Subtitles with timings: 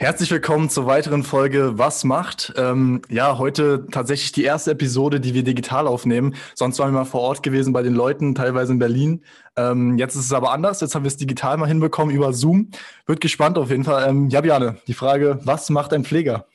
[0.00, 2.52] Herzlich willkommen zur weiteren Folge Was macht?
[2.56, 6.36] Ähm, ja, heute tatsächlich die erste Episode, die wir digital aufnehmen.
[6.54, 9.24] Sonst waren wir mal vor Ort gewesen bei den Leuten, teilweise in Berlin.
[9.56, 10.80] Ähm, jetzt ist es aber anders.
[10.80, 12.70] Jetzt haben wir es digital mal hinbekommen über Zoom.
[13.06, 14.08] Wird gespannt auf jeden Fall.
[14.08, 16.46] Ähm, ja, Bjane, die Frage, was macht ein Pfleger?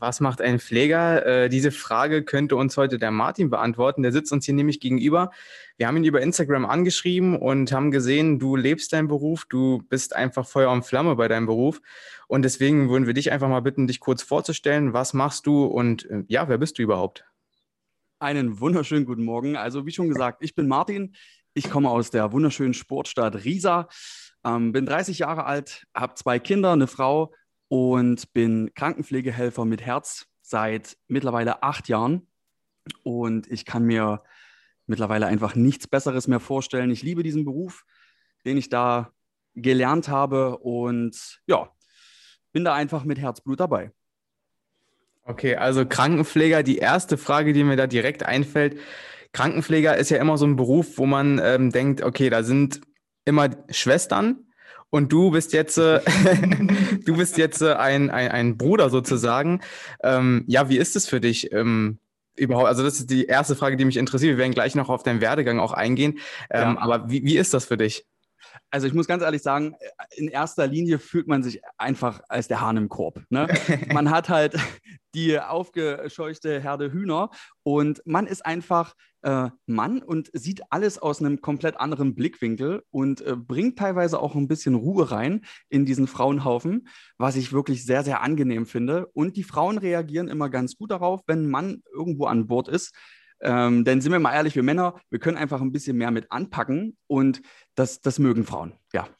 [0.00, 1.24] Was macht ein Pfleger?
[1.24, 4.02] Äh, diese Frage könnte uns heute der Martin beantworten.
[4.02, 5.30] Der sitzt uns hier nämlich gegenüber.
[5.76, 10.14] Wir haben ihn über Instagram angeschrieben und haben gesehen, du lebst deinen Beruf, du bist
[10.14, 11.80] einfach Feuer und Flamme bei deinem Beruf.
[12.34, 14.92] Und deswegen würden wir dich einfach mal bitten, dich kurz vorzustellen.
[14.92, 17.24] Was machst du und äh, ja, wer bist du überhaupt?
[18.18, 19.56] Einen wunderschönen guten Morgen.
[19.56, 21.14] Also wie schon gesagt, ich bin Martin.
[21.52, 23.86] Ich komme aus der wunderschönen Sportstadt Riesa,
[24.44, 27.32] ähm, bin 30 Jahre alt, habe zwei Kinder, eine Frau
[27.68, 32.26] und bin Krankenpflegehelfer mit Herz seit mittlerweile acht Jahren.
[33.04, 34.24] Und ich kann mir
[34.86, 36.90] mittlerweile einfach nichts Besseres mehr vorstellen.
[36.90, 37.84] Ich liebe diesen Beruf,
[38.44, 39.12] den ich da
[39.54, 41.70] gelernt habe und ja,
[42.54, 43.90] bin da einfach mit Herzblut dabei.
[45.24, 48.78] Okay, also Krankenpfleger, die erste Frage, die mir da direkt einfällt.
[49.32, 52.80] Krankenpfleger ist ja immer so ein Beruf, wo man ähm, denkt, okay, da sind
[53.26, 54.44] immer Schwestern,
[54.94, 56.00] und du bist jetzt, äh,
[57.04, 59.60] du bist jetzt äh, ein, ein, ein Bruder sozusagen.
[60.04, 61.52] Ähm, ja, wie ist es für dich?
[61.52, 61.98] Ähm,
[62.36, 64.30] überhaupt, also das ist die erste Frage, die mich interessiert.
[64.30, 66.20] Wir werden gleich noch auf deinen Werdegang auch eingehen.
[66.48, 66.78] Ähm, ja.
[66.78, 68.06] Aber wie, wie ist das für dich?
[68.70, 69.74] Also ich muss ganz ehrlich sagen,
[70.16, 73.22] in erster Linie fühlt man sich einfach als der Hahn im Korb.
[73.30, 73.46] Ne?
[73.92, 74.56] man hat halt
[75.14, 77.30] die aufgescheuchte Herde Hühner
[77.62, 83.22] und man ist einfach äh, Mann und sieht alles aus einem komplett anderen Blickwinkel und
[83.22, 88.04] äh, bringt teilweise auch ein bisschen Ruhe rein in diesen Frauenhaufen, was ich wirklich sehr,
[88.04, 89.06] sehr angenehm finde.
[89.14, 92.94] Und die Frauen reagieren immer ganz gut darauf, wenn ein Mann irgendwo an Bord ist.
[93.40, 96.30] Ähm, denn sind wir mal ehrlich, wir Männer, wir können einfach ein bisschen mehr mit
[96.32, 97.42] anpacken und
[97.74, 99.08] das, das mögen Frauen, ja.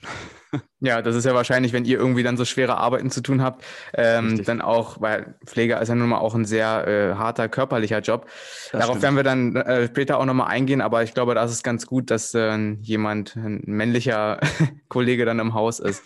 [0.78, 3.64] Ja, das ist ja wahrscheinlich, wenn ihr irgendwie dann so schwere Arbeiten zu tun habt,
[3.94, 7.98] ähm, dann auch, weil Pfleger ist ja nun mal auch ein sehr äh, harter körperlicher
[7.98, 8.26] Job.
[8.70, 9.02] Das Darauf stimmt.
[9.02, 12.08] werden wir dann äh, später auch nochmal eingehen, aber ich glaube, das ist ganz gut,
[12.10, 14.38] dass äh, jemand, ein männlicher
[14.88, 16.04] Kollege dann im Haus ist.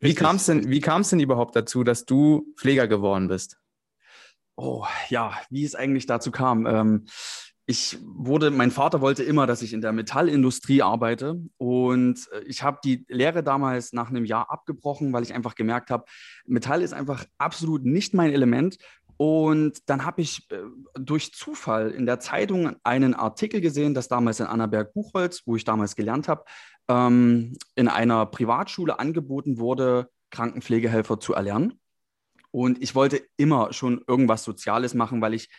[0.00, 3.58] Wie kam es denn, wie denn überhaupt dazu, dass du Pfleger geworden bist?
[4.60, 6.66] Oh, ja, wie es eigentlich dazu kam.
[6.66, 7.06] Ähm,
[7.70, 11.38] ich wurde, mein Vater wollte immer, dass ich in der Metallindustrie arbeite.
[11.58, 15.90] Und äh, ich habe die Lehre damals nach einem Jahr abgebrochen, weil ich einfach gemerkt
[15.90, 16.06] habe,
[16.46, 18.78] Metall ist einfach absolut nicht mein Element.
[19.18, 20.60] Und dann habe ich äh,
[20.98, 25.94] durch Zufall in der Zeitung einen Artikel gesehen, das damals in Annaberg-Buchholz, wo ich damals
[25.94, 26.44] gelernt habe,
[26.88, 31.78] ähm, in einer Privatschule angeboten wurde, Krankenpflegehelfer zu erlernen.
[32.50, 35.50] Und ich wollte immer schon irgendwas Soziales machen, weil ich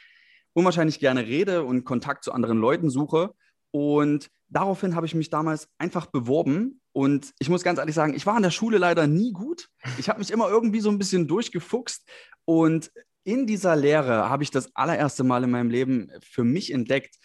[0.53, 3.33] unwahrscheinlich gerne rede und Kontakt zu anderen Leuten suche.
[3.71, 6.81] Und daraufhin habe ich mich damals einfach beworben.
[6.91, 9.69] Und ich muss ganz ehrlich sagen, ich war in der Schule leider nie gut.
[9.97, 12.07] Ich habe mich immer irgendwie so ein bisschen durchgefuchst.
[12.45, 12.91] Und
[13.23, 17.15] in dieser Lehre habe ich das allererste Mal in meinem Leben für mich entdeckt,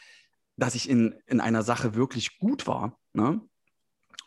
[0.56, 2.98] dass ich in, in einer Sache wirklich gut war.
[3.14, 3.40] Ne?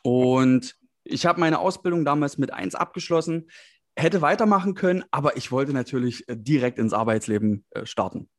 [0.03, 3.49] Und ich habe meine Ausbildung damals mit 1 abgeschlossen,
[3.95, 8.29] hätte weitermachen können, aber ich wollte natürlich direkt ins Arbeitsleben äh, starten.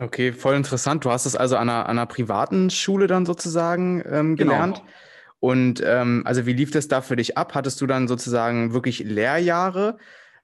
[0.00, 1.04] Okay, voll interessant.
[1.04, 4.52] Du hast es also an einer, an einer privaten Schule dann sozusagen ähm, genau.
[4.52, 4.78] gelernt.
[4.78, 4.88] Genau.
[5.40, 7.54] Und ähm, also wie lief das da für dich ab?
[7.54, 9.98] Hattest du dann sozusagen wirklich Lehrjahre,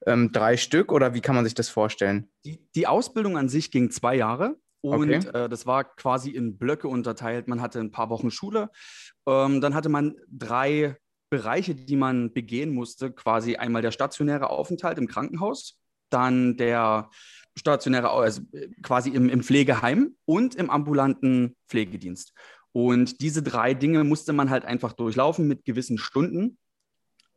[0.06, 2.28] ähm, drei Stück oder wie kann man sich das vorstellen?
[2.44, 4.56] Die, die Ausbildung an sich ging zwei Jahre.
[4.82, 5.28] Und okay.
[5.36, 7.48] äh, das war quasi in Blöcke unterteilt.
[7.48, 8.70] Man hatte ein paar Wochen Schule.
[9.26, 10.96] Ähm, dann hatte man drei
[11.30, 13.10] Bereiche, die man begehen musste.
[13.10, 15.78] Quasi einmal der stationäre Aufenthalt im Krankenhaus,
[16.10, 17.10] dann der
[17.56, 22.32] stationäre, also äh, quasi im, im Pflegeheim und im ambulanten Pflegedienst.
[22.72, 26.58] Und diese drei Dinge musste man halt einfach durchlaufen mit gewissen Stunden.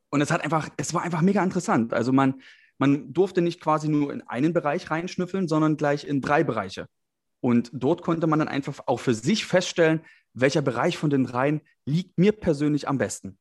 [0.09, 1.94] Und es hat einfach, es war einfach mega interessant.
[1.94, 2.41] Also man,
[2.78, 6.88] man durfte nicht quasi nur in einen Bereich reinschnüffeln, sondern gleich in drei Bereiche.
[7.41, 10.02] Und dort konnte man dann einfach auch für sich feststellen,
[10.34, 13.39] welcher Bereich von den dreien liegt mir persönlich am besten.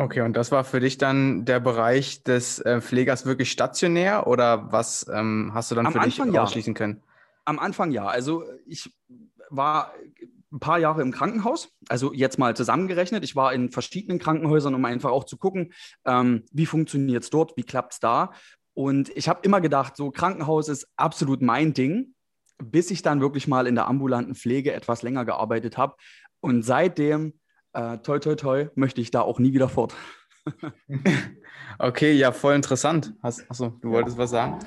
[0.00, 4.72] Okay, und das war für dich dann der Bereich des äh, Pflegers wirklich stationär oder
[4.72, 6.42] was ähm, hast du dann Am für Anfang dich ja.
[6.42, 7.02] ausschließen können?
[7.44, 8.06] Am Anfang ja.
[8.06, 8.90] Also ich
[9.50, 9.92] war
[10.50, 13.24] ein paar Jahre im Krankenhaus, also jetzt mal zusammengerechnet.
[13.24, 15.74] Ich war in verschiedenen Krankenhäusern, um einfach auch zu gucken,
[16.06, 18.32] ähm, wie funktioniert es dort, wie klappt es da.
[18.72, 22.14] Und ich habe immer gedacht, so Krankenhaus ist absolut mein Ding,
[22.56, 25.94] bis ich dann wirklich mal in der ambulanten Pflege etwas länger gearbeitet habe.
[26.40, 27.34] Und seitdem
[27.72, 29.94] äh, toi, toi, toi, möchte ich da auch nie wieder fort.
[31.78, 33.14] okay, ja, voll interessant.
[33.22, 34.58] achso, du wolltest was sagen?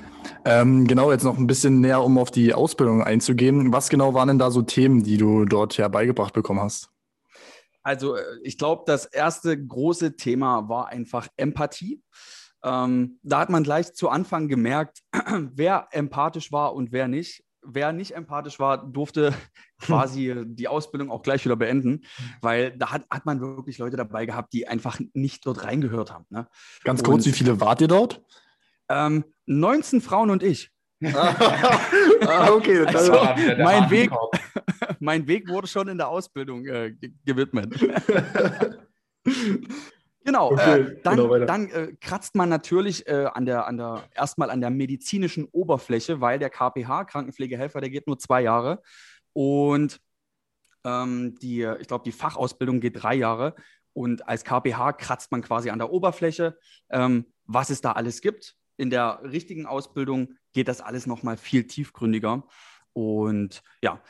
[0.44, 3.72] Ähm, genau, jetzt noch ein bisschen näher, um auf die Ausbildung einzugehen.
[3.72, 6.90] Was genau waren denn da so Themen, die du dort ja beigebracht bekommen hast?
[7.82, 12.02] Also, äh, ich glaube, das erste große Thema war einfach Empathie.
[12.64, 15.02] Ähm, da hat man gleich zu Anfang gemerkt,
[15.52, 17.43] wer empathisch war und wer nicht.
[17.66, 19.32] Wer nicht empathisch war, durfte
[19.80, 22.04] quasi die Ausbildung auch gleich wieder beenden,
[22.40, 26.26] weil da hat, hat man wirklich Leute dabei gehabt, die einfach nicht dort reingehört haben.
[26.30, 26.46] Ne?
[26.84, 28.22] Ganz kurz, und, wie viele wart ihr dort?
[28.88, 30.70] Ähm, 19 Frauen und ich.
[31.14, 33.12] ah, okay, also,
[33.58, 34.10] mein, Weg,
[35.00, 36.94] mein Weg wurde schon in der Ausbildung äh,
[37.24, 37.74] gewidmet.
[40.24, 44.04] Genau, okay, äh, dann, genau dann äh, kratzt man natürlich äh, an der, an der,
[44.14, 48.82] erstmal an der medizinischen Oberfläche, weil der KPH, Krankenpflegehelfer, der geht nur zwei Jahre.
[49.34, 50.00] Und
[50.84, 53.54] ähm, die, ich glaube, die Fachausbildung geht drei Jahre.
[53.92, 56.58] Und als KPH kratzt man quasi an der Oberfläche,
[56.90, 58.56] ähm, was es da alles gibt.
[58.76, 62.44] In der richtigen Ausbildung geht das alles nochmal viel tiefgründiger.
[62.94, 64.00] Und ja,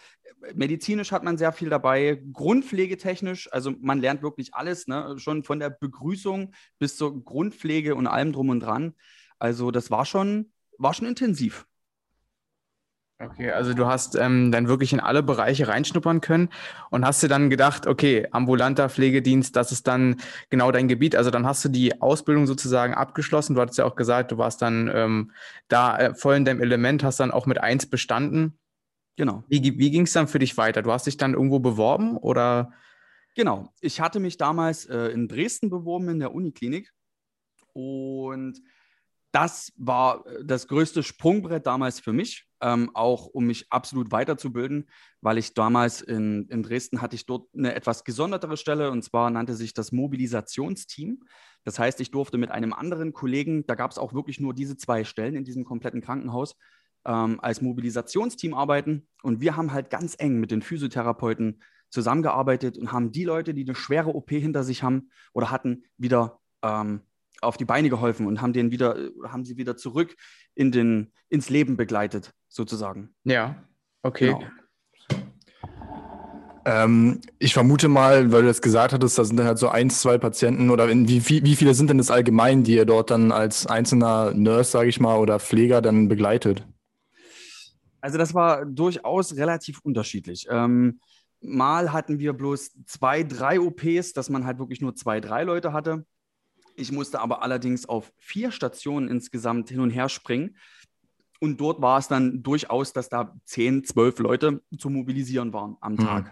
[0.54, 5.14] medizinisch hat man sehr viel dabei, grundpflegetechnisch, also man lernt wirklich alles, ne?
[5.18, 8.94] schon von der Begrüßung bis zur Grundpflege und allem drum und dran.
[9.38, 11.66] Also das war schon, war schon intensiv.
[13.20, 16.48] Okay, also du hast ähm, dann wirklich in alle Bereiche reinschnuppern können
[16.90, 20.16] und hast dir dann gedacht, okay, ambulanter Pflegedienst, das ist dann
[20.50, 21.14] genau dein Gebiet.
[21.14, 23.54] Also dann hast du die Ausbildung sozusagen abgeschlossen.
[23.54, 25.30] Du hattest ja auch gesagt, du warst dann ähm,
[25.68, 28.58] da äh, voll in deinem Element, hast dann auch mit eins bestanden.
[29.16, 29.44] Genau.
[29.48, 30.82] Wie, wie ging es dann für dich weiter?
[30.82, 32.72] Du hast dich dann irgendwo beworben oder?
[33.36, 33.72] Genau.
[33.80, 36.92] Ich hatte mich damals äh, in Dresden beworben in der Uniklinik
[37.72, 38.60] und
[39.34, 44.88] das war äh, das größte Sprungbrett damals für mich, ähm, auch um mich absolut weiterzubilden,
[45.20, 49.30] weil ich damals in, in Dresden hatte ich dort eine etwas gesondertere Stelle und zwar
[49.30, 51.24] nannte sich das Mobilisationsteam.
[51.64, 54.76] Das heißt, ich durfte mit einem anderen Kollegen, da gab es auch wirklich nur diese
[54.76, 56.56] zwei Stellen in diesem kompletten Krankenhaus,
[57.04, 59.06] ähm, als Mobilisationsteam arbeiten.
[59.22, 61.60] Und wir haben halt ganz eng mit den Physiotherapeuten
[61.90, 66.40] zusammengearbeitet und haben die Leute, die eine schwere OP hinter sich haben oder hatten, wieder
[66.62, 67.00] ähm,
[67.40, 70.16] auf die Beine geholfen und haben den wieder, haben sie wieder zurück
[70.54, 73.14] in den, ins Leben begleitet, sozusagen.
[73.24, 73.62] Ja,
[74.02, 74.34] okay.
[74.38, 74.42] Genau.
[76.66, 79.90] Ähm, ich vermute mal, weil du das gesagt hattest, da sind dann halt so ein,
[79.90, 83.32] zwei Patienten oder in, wie, wie viele sind denn das allgemein, die ihr dort dann
[83.32, 86.66] als einzelner Nurse, sage ich mal, oder Pfleger dann begleitet?
[88.04, 90.46] Also das war durchaus relativ unterschiedlich.
[90.50, 91.00] Ähm,
[91.40, 95.72] mal hatten wir bloß zwei, drei OPs, dass man halt wirklich nur zwei, drei Leute
[95.72, 96.04] hatte.
[96.76, 100.58] Ich musste aber allerdings auf vier Stationen insgesamt hin und her springen.
[101.40, 105.94] Und dort war es dann durchaus, dass da zehn, zwölf Leute zu mobilisieren waren am
[105.94, 106.26] mhm.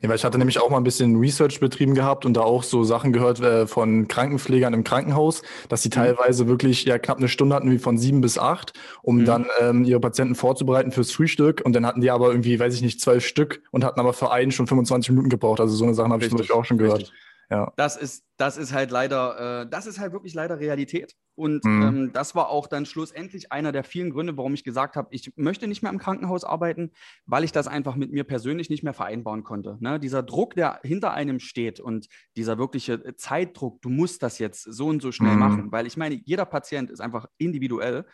[0.00, 2.62] Ja, weil ich hatte nämlich auch mal ein bisschen Research betrieben gehabt und da auch
[2.62, 5.94] so Sachen gehört äh, von Krankenpflegern im Krankenhaus, dass sie mhm.
[5.94, 9.24] teilweise wirklich ja knapp eine Stunde hatten, wie von sieben bis acht, um mhm.
[9.24, 11.62] dann ähm, ihre Patienten vorzubereiten fürs Frühstück.
[11.64, 14.30] Und dann hatten die aber irgendwie, weiß ich nicht, zwölf Stück und hatten aber für
[14.30, 15.60] einen schon 25 Minuten gebraucht.
[15.60, 17.00] Also so eine Sachen habe ich Beispiel auch schon gehört.
[17.00, 17.14] Richtig.
[17.52, 17.70] Ja.
[17.76, 21.14] Das ist, das ist halt leider, äh, das ist halt wirklich leider Realität.
[21.34, 21.82] Und mhm.
[21.82, 25.32] ähm, das war auch dann schlussendlich einer der vielen Gründe, warum ich gesagt habe, ich
[25.36, 26.92] möchte nicht mehr im Krankenhaus arbeiten,
[27.26, 29.76] weil ich das einfach mit mir persönlich nicht mehr vereinbaren konnte.
[29.80, 30.00] Ne?
[30.00, 34.86] Dieser Druck, der hinter einem steht und dieser wirkliche Zeitdruck, du musst das jetzt so
[34.86, 35.38] und so schnell mhm.
[35.38, 38.06] machen, weil ich meine, jeder Patient ist einfach individuell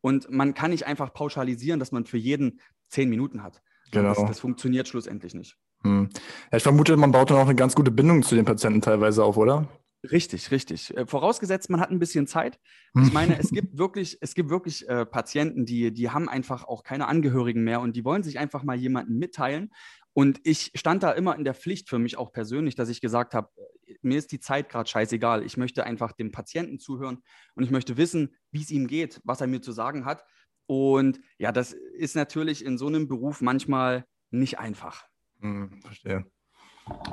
[0.00, 2.60] und man kann nicht einfach pauschalisieren, dass man für jeden
[2.90, 3.60] zehn Minuten hat.
[3.90, 4.14] Genau.
[4.14, 5.56] Das, das funktioniert schlussendlich nicht.
[5.84, 6.08] Hm.
[6.50, 9.22] Ja, ich vermute, man baut dann auch eine ganz gute Bindung zu den Patienten teilweise
[9.22, 9.68] auf, oder?
[10.10, 10.94] Richtig, richtig.
[10.96, 12.58] Äh, vorausgesetzt, man hat ein bisschen Zeit.
[13.02, 16.82] Ich meine, es gibt wirklich, es gibt wirklich äh, Patienten, die, die haben einfach auch
[16.82, 19.72] keine Angehörigen mehr und die wollen sich einfach mal jemanden mitteilen.
[20.12, 23.34] Und ich stand da immer in der Pflicht für mich auch persönlich, dass ich gesagt
[23.34, 23.48] habe,
[23.86, 25.42] äh, mir ist die Zeit gerade scheißegal.
[25.44, 27.22] Ich möchte einfach dem Patienten zuhören
[27.54, 30.24] und ich möchte wissen, wie es ihm geht, was er mir zu sagen hat.
[30.66, 35.08] Und ja, das ist natürlich in so einem Beruf manchmal nicht einfach.
[35.44, 36.24] Hm, verstehe.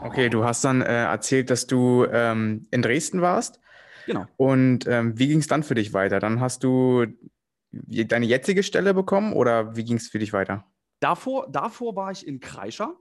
[0.02, 3.60] Okay, du hast dann äh, erzählt, dass du ähm, in Dresden warst.
[4.06, 4.26] Genau.
[4.38, 6.20] Und ähm, wie ging es dann für dich weiter?
[6.20, 7.06] Dann hast du
[7.72, 10.66] deine jetzige Stelle bekommen oder wie ging es für dich weiter?
[11.02, 12.96] Davor, davor war ich in Kreischer.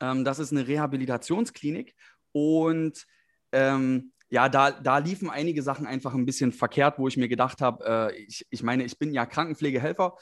[0.00, 1.94] Ähm, das ist eine Rehabilitationsklinik.
[2.32, 3.06] Und
[3.52, 7.60] ähm, ja, da, da liefen einige Sachen einfach ein bisschen verkehrt, wo ich mir gedacht
[7.60, 10.16] habe, äh, ich, ich meine, ich bin ja Krankenpflegehelfer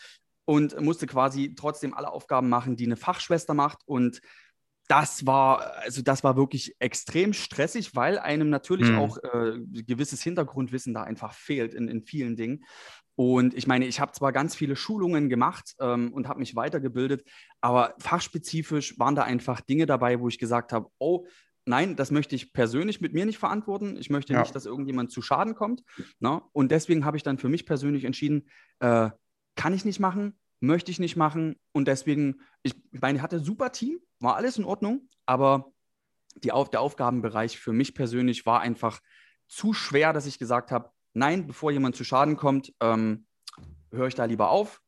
[0.44, 3.78] und musste quasi trotzdem alle Aufgaben machen, die eine Fachschwester macht.
[3.86, 4.20] Und
[4.88, 8.98] das war, also das war wirklich extrem stressig, weil einem natürlich mhm.
[8.98, 12.64] auch äh, gewisses Hintergrundwissen da einfach fehlt in, in vielen Dingen.
[13.14, 17.24] Und ich meine, ich habe zwar ganz viele Schulungen gemacht ähm, und habe mich weitergebildet,
[17.60, 21.26] aber fachspezifisch waren da einfach Dinge dabei, wo ich gesagt habe, oh,
[21.64, 23.96] nein, das möchte ich persönlich mit mir nicht verantworten.
[23.96, 24.40] Ich möchte ja.
[24.40, 25.82] nicht, dass irgendjemand zu Schaden kommt.
[26.20, 26.42] Ne?
[26.52, 28.48] Und deswegen habe ich dann für mich persönlich entschieden,
[28.80, 29.10] äh,
[29.54, 31.56] kann ich nicht machen, möchte ich nicht machen.
[31.72, 35.72] Und deswegen, ich meine, ich hatte ein super Team, war alles in Ordnung, aber
[36.36, 39.00] die, der Aufgabenbereich für mich persönlich war einfach
[39.48, 43.26] zu schwer, dass ich gesagt habe, nein, bevor jemand zu Schaden kommt, ähm,
[43.90, 44.80] höre ich da lieber auf.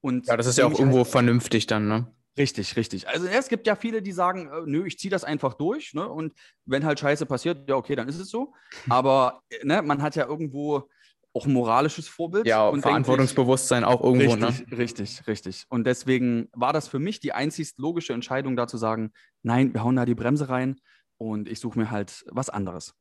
[0.00, 2.14] Und ja, das ist ja auch irgendwo halt vernünftig dann, ne?
[2.38, 3.08] Richtig, richtig.
[3.08, 6.08] Also es gibt ja viele, die sagen, äh, nö, ich ziehe das einfach durch, ne?
[6.08, 6.32] Und
[6.64, 8.54] wenn halt Scheiße passiert, ja, okay, dann ist es so.
[8.88, 10.88] Aber ne, man hat ja irgendwo
[11.38, 12.46] auch ein moralisches Vorbild.
[12.46, 14.32] Ja, und Verantwortungsbewusstsein auch irgendwo.
[14.32, 14.78] Richtig, ne?
[14.78, 15.64] richtig, richtig.
[15.68, 19.84] Und deswegen war das für mich die einzig logische Entscheidung, da zu sagen, nein, wir
[19.84, 20.80] hauen da die Bremse rein
[21.16, 22.94] und ich suche mir halt was anderes.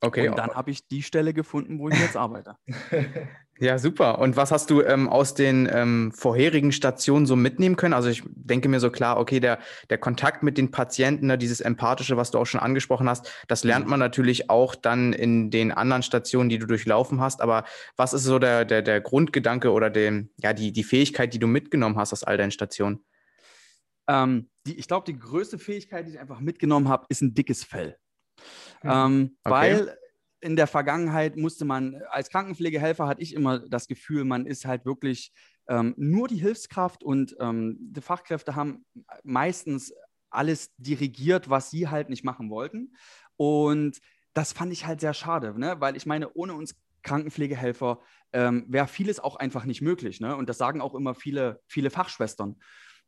[0.00, 0.28] Okay.
[0.28, 2.56] Und dann habe ich die Stelle gefunden, wo ich jetzt arbeite.
[3.62, 4.20] Ja, super.
[4.20, 7.92] Und was hast du ähm, aus den ähm, vorherigen Stationen so mitnehmen können?
[7.92, 9.58] Also ich denke mir so klar, okay, der,
[9.90, 13.62] der Kontakt mit den Patienten, ne, dieses Empathische, was du auch schon angesprochen hast, das
[13.62, 13.90] lernt mhm.
[13.90, 17.42] man natürlich auch dann in den anderen Stationen, die du durchlaufen hast.
[17.42, 17.64] Aber
[17.96, 21.46] was ist so der, der, der Grundgedanke oder den, ja, die, die Fähigkeit, die du
[21.46, 23.04] mitgenommen hast aus all deinen Stationen?
[24.08, 27.62] Ähm, die, ich glaube, die größte Fähigkeit, die ich einfach mitgenommen habe, ist ein dickes
[27.62, 27.98] Fell.
[28.82, 28.90] Mhm.
[28.90, 29.54] Ähm, okay.
[29.54, 29.98] Weil
[30.40, 34.84] in der Vergangenheit musste man, als Krankenpflegehelfer hatte ich immer das Gefühl, man ist halt
[34.84, 35.32] wirklich
[35.68, 38.84] ähm, nur die Hilfskraft und ähm, die Fachkräfte haben
[39.22, 39.92] meistens
[40.30, 42.94] alles dirigiert, was sie halt nicht machen wollten.
[43.36, 43.98] Und
[44.32, 45.76] das fand ich halt sehr schade, ne?
[45.80, 48.00] weil ich meine, ohne uns Krankenpflegehelfer
[48.32, 50.20] ähm, wäre vieles auch einfach nicht möglich.
[50.20, 50.36] Ne?
[50.36, 52.60] Und das sagen auch immer viele, viele Fachschwestern.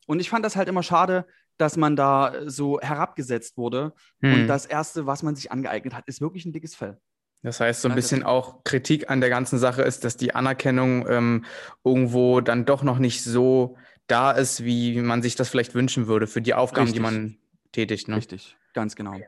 [0.07, 1.26] Und ich fand das halt immer schade,
[1.59, 3.92] dass man da so herabgesetzt wurde.
[4.21, 4.35] Hm.
[4.35, 6.99] Und das Erste, was man sich angeeignet hat, ist wirklich ein dickes Fell.
[7.42, 11.09] Das heißt, so ein bisschen auch Kritik an der ganzen Sache ist, dass die Anerkennung
[11.09, 11.44] ähm,
[11.82, 16.28] irgendwo dann doch noch nicht so da ist, wie man sich das vielleicht wünschen würde
[16.28, 16.99] für die Aufgaben, Richtig.
[16.99, 17.38] die man
[17.73, 18.06] tätigt.
[18.06, 18.16] Ne?
[18.16, 19.18] Richtig, ganz genau.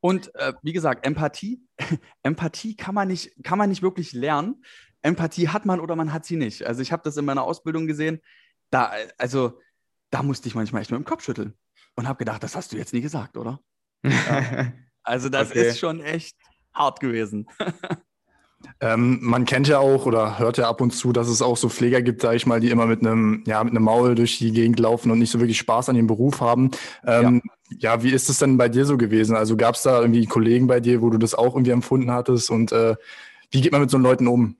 [0.00, 1.62] Und äh, wie gesagt, Empathie,
[2.22, 4.62] Empathie kann man, nicht, kann man nicht wirklich lernen.
[5.00, 6.66] Empathie hat man oder man hat sie nicht.
[6.66, 8.20] Also ich habe das in meiner Ausbildung gesehen.
[8.70, 9.60] Da, also,
[10.12, 11.54] da musste ich manchmal echt nur im Kopf schütteln
[11.96, 13.58] und habe gedacht, das hast du jetzt nie gesagt, oder?
[14.04, 14.72] Ja.
[15.04, 15.66] Also das okay.
[15.66, 16.36] ist schon echt
[16.72, 17.48] hart gewesen.
[18.80, 21.68] Ähm, man kennt ja auch oder hört ja ab und zu, dass es auch so
[21.68, 24.52] Pfleger gibt, sag ich mal, die immer mit einem, ja, mit einem Maul durch die
[24.52, 26.70] Gegend laufen und nicht so wirklich Spaß an ihrem Beruf haben.
[27.04, 27.94] Ähm, ja.
[27.96, 28.02] ja.
[28.04, 29.34] wie ist es denn bei dir so gewesen?
[29.34, 32.50] Also gab es da irgendwie Kollegen bei dir, wo du das auch irgendwie empfunden hattest
[32.50, 32.94] und äh,
[33.50, 34.56] wie geht man mit so Leuten um?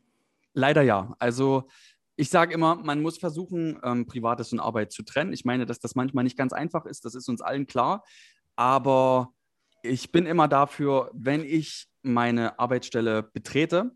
[0.52, 1.14] Leider ja.
[1.20, 1.68] Also
[2.16, 5.32] ich sage immer, man muss versuchen, ähm, Privates und Arbeit zu trennen.
[5.32, 8.04] Ich meine, dass das manchmal nicht ganz einfach ist, das ist uns allen klar.
[8.56, 9.32] Aber
[9.82, 13.92] ich bin immer dafür, wenn ich meine Arbeitsstelle betrete,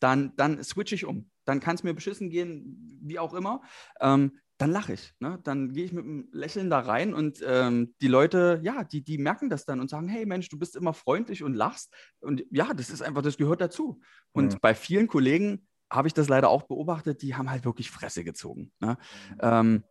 [0.00, 1.30] dann, dann switche ich um.
[1.44, 3.62] Dann kann es mir beschissen gehen, wie auch immer.
[4.00, 5.12] Ähm, dann lache ich.
[5.20, 5.38] Ne?
[5.44, 9.18] Dann gehe ich mit einem Lächeln da rein und ähm, die Leute, ja, die, die
[9.18, 11.92] merken das dann und sagen, hey Mensch, du bist immer freundlich und lachst.
[12.20, 14.00] Und ja, das ist einfach, das gehört dazu.
[14.32, 14.58] Und mhm.
[14.60, 18.72] bei vielen Kollegen habe ich das leider auch beobachtet, die haben halt wirklich Fresse gezogen.
[18.80, 18.96] Ne?
[19.30, 19.38] Mhm.
[19.40, 19.84] Ähm,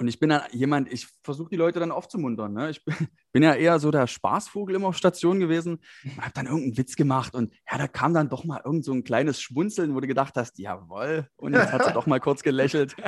[0.00, 2.54] und ich bin dann jemand, ich versuche die Leute dann aufzumuntern.
[2.54, 2.70] Ne?
[2.70, 2.82] Ich
[3.32, 6.96] bin, ja eher so der Spaßvogel immer auf Station gewesen und habe dann irgendeinen Witz
[6.96, 7.34] gemacht.
[7.34, 10.36] Und ja, da kam dann doch mal irgend so ein kleines Schmunzeln, wo du gedacht
[10.36, 11.28] hast, jawohl.
[11.36, 12.96] Und jetzt hat sie doch mal kurz gelächelt.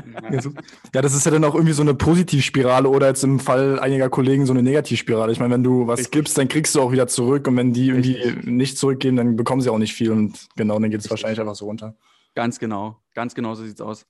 [0.95, 4.11] Ja, das ist ja dann auch irgendwie so eine Positivspirale oder jetzt im Fall einiger
[4.11, 5.33] Kollegen so eine Negativspirale.
[5.33, 6.13] Ich meine, wenn du was Richtig.
[6.13, 7.47] gibst, dann kriegst du auch wieder zurück.
[7.47, 8.45] Und wenn die irgendwie Richtig.
[8.45, 10.11] nicht zurückgeben, dann bekommen sie auch nicht viel.
[10.11, 11.97] Und genau, dann geht es wahrscheinlich einfach so runter.
[12.35, 13.01] Ganz genau.
[13.15, 14.07] Ganz genau so sieht es aus.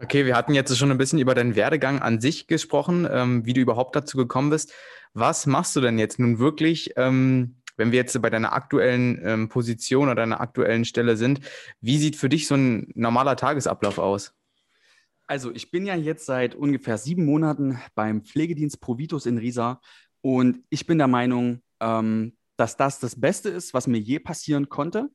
[0.00, 3.52] Okay, wir hatten jetzt schon ein bisschen über deinen Werdegang an sich gesprochen, ähm, wie
[3.52, 4.72] du überhaupt dazu gekommen bist.
[5.12, 9.48] Was machst du denn jetzt nun wirklich, ähm, wenn wir jetzt bei deiner aktuellen ähm,
[9.48, 11.40] Position oder deiner aktuellen Stelle sind?
[11.80, 14.34] Wie sieht für dich so ein normaler Tagesablauf aus?
[15.26, 19.80] Also, ich bin ja jetzt seit ungefähr sieben Monaten beim Pflegedienst Provitus in Riesa
[20.20, 24.68] und ich bin der Meinung, ähm, dass das das Beste ist, was mir je passieren
[24.68, 25.10] konnte,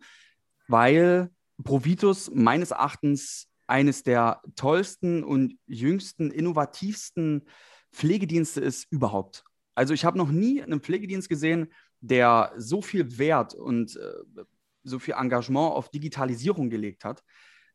[0.67, 1.29] weil
[1.63, 7.47] Provitus meines Erachtens eines der tollsten und jüngsten, innovativsten
[7.91, 9.43] Pflegedienste ist überhaupt.
[9.75, 11.71] Also ich habe noch nie einen Pflegedienst gesehen,
[12.01, 14.43] der so viel Wert und äh,
[14.83, 17.23] so viel Engagement auf Digitalisierung gelegt hat.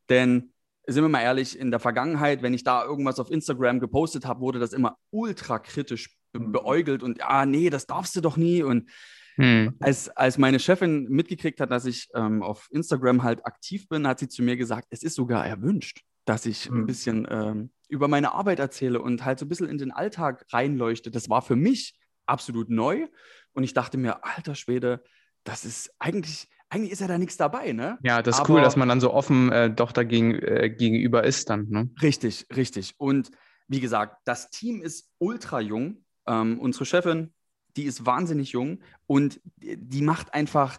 [0.09, 0.53] Denn
[0.87, 4.41] sind wir mal ehrlich, in der Vergangenheit, wenn ich da irgendwas auf Instagram gepostet habe,
[4.41, 6.53] wurde das immer ultra kritisch mhm.
[6.53, 8.63] beäugelt und ah, nee, das darfst du doch nie.
[8.63, 8.91] Und
[9.37, 9.75] hm.
[9.81, 14.19] Als, als meine Chefin mitgekriegt hat, dass ich ähm, auf Instagram halt aktiv bin, hat
[14.19, 16.81] sie zu mir gesagt, es ist sogar erwünscht, dass ich hm.
[16.81, 20.47] ein bisschen ähm, über meine Arbeit erzähle und halt so ein bisschen in den Alltag
[20.53, 21.11] reinleuchte.
[21.11, 23.07] Das war für mich absolut neu
[23.53, 25.03] und ich dachte mir, alter Schwede,
[25.45, 27.99] das ist eigentlich, eigentlich ist ja da nichts dabei, ne?
[28.03, 31.25] Ja, das ist Aber, cool, dass man dann so offen äh, doch dagegen äh, gegenüber
[31.25, 31.91] ist dann, ne?
[32.01, 32.95] Richtig, richtig.
[32.99, 33.31] Und
[33.69, 36.05] wie gesagt, das Team ist ultra jung.
[36.27, 37.35] Ähm, unsere Chefin,
[37.77, 40.79] die ist wahnsinnig jung und die macht einfach,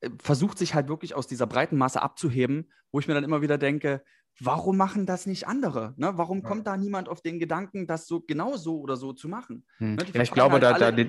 [0.00, 3.42] äh, versucht sich halt wirklich aus dieser breiten Masse abzuheben, wo ich mir dann immer
[3.42, 4.02] wieder denke,
[4.40, 5.94] warum machen das nicht andere?
[5.96, 6.12] Ne?
[6.16, 6.48] Warum ja.
[6.48, 9.64] kommt da niemand auf den Gedanken, das so genau so oder so zu machen?
[9.78, 9.96] Hm.
[9.96, 10.04] Ne?
[10.14, 11.04] Ja, ich glaube, halt da, da,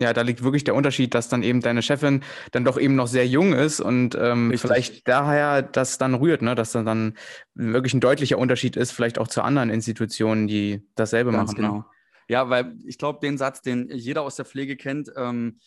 [0.00, 2.22] ja, da liegt wirklich der Unterschied, dass dann eben deine Chefin
[2.52, 6.54] dann doch eben noch sehr jung ist und ähm, vielleicht daher das dann rührt, ne?
[6.54, 7.14] dass dann, dann
[7.54, 11.62] wirklich ein deutlicher Unterschied ist, vielleicht auch zu anderen Institutionen, die dasselbe Ganz machen.
[11.62, 11.68] Ne?
[11.68, 11.84] Genau.
[12.28, 15.58] Ja, weil ich glaube, den Satz, den jeder aus der Pflege kennt, ähm,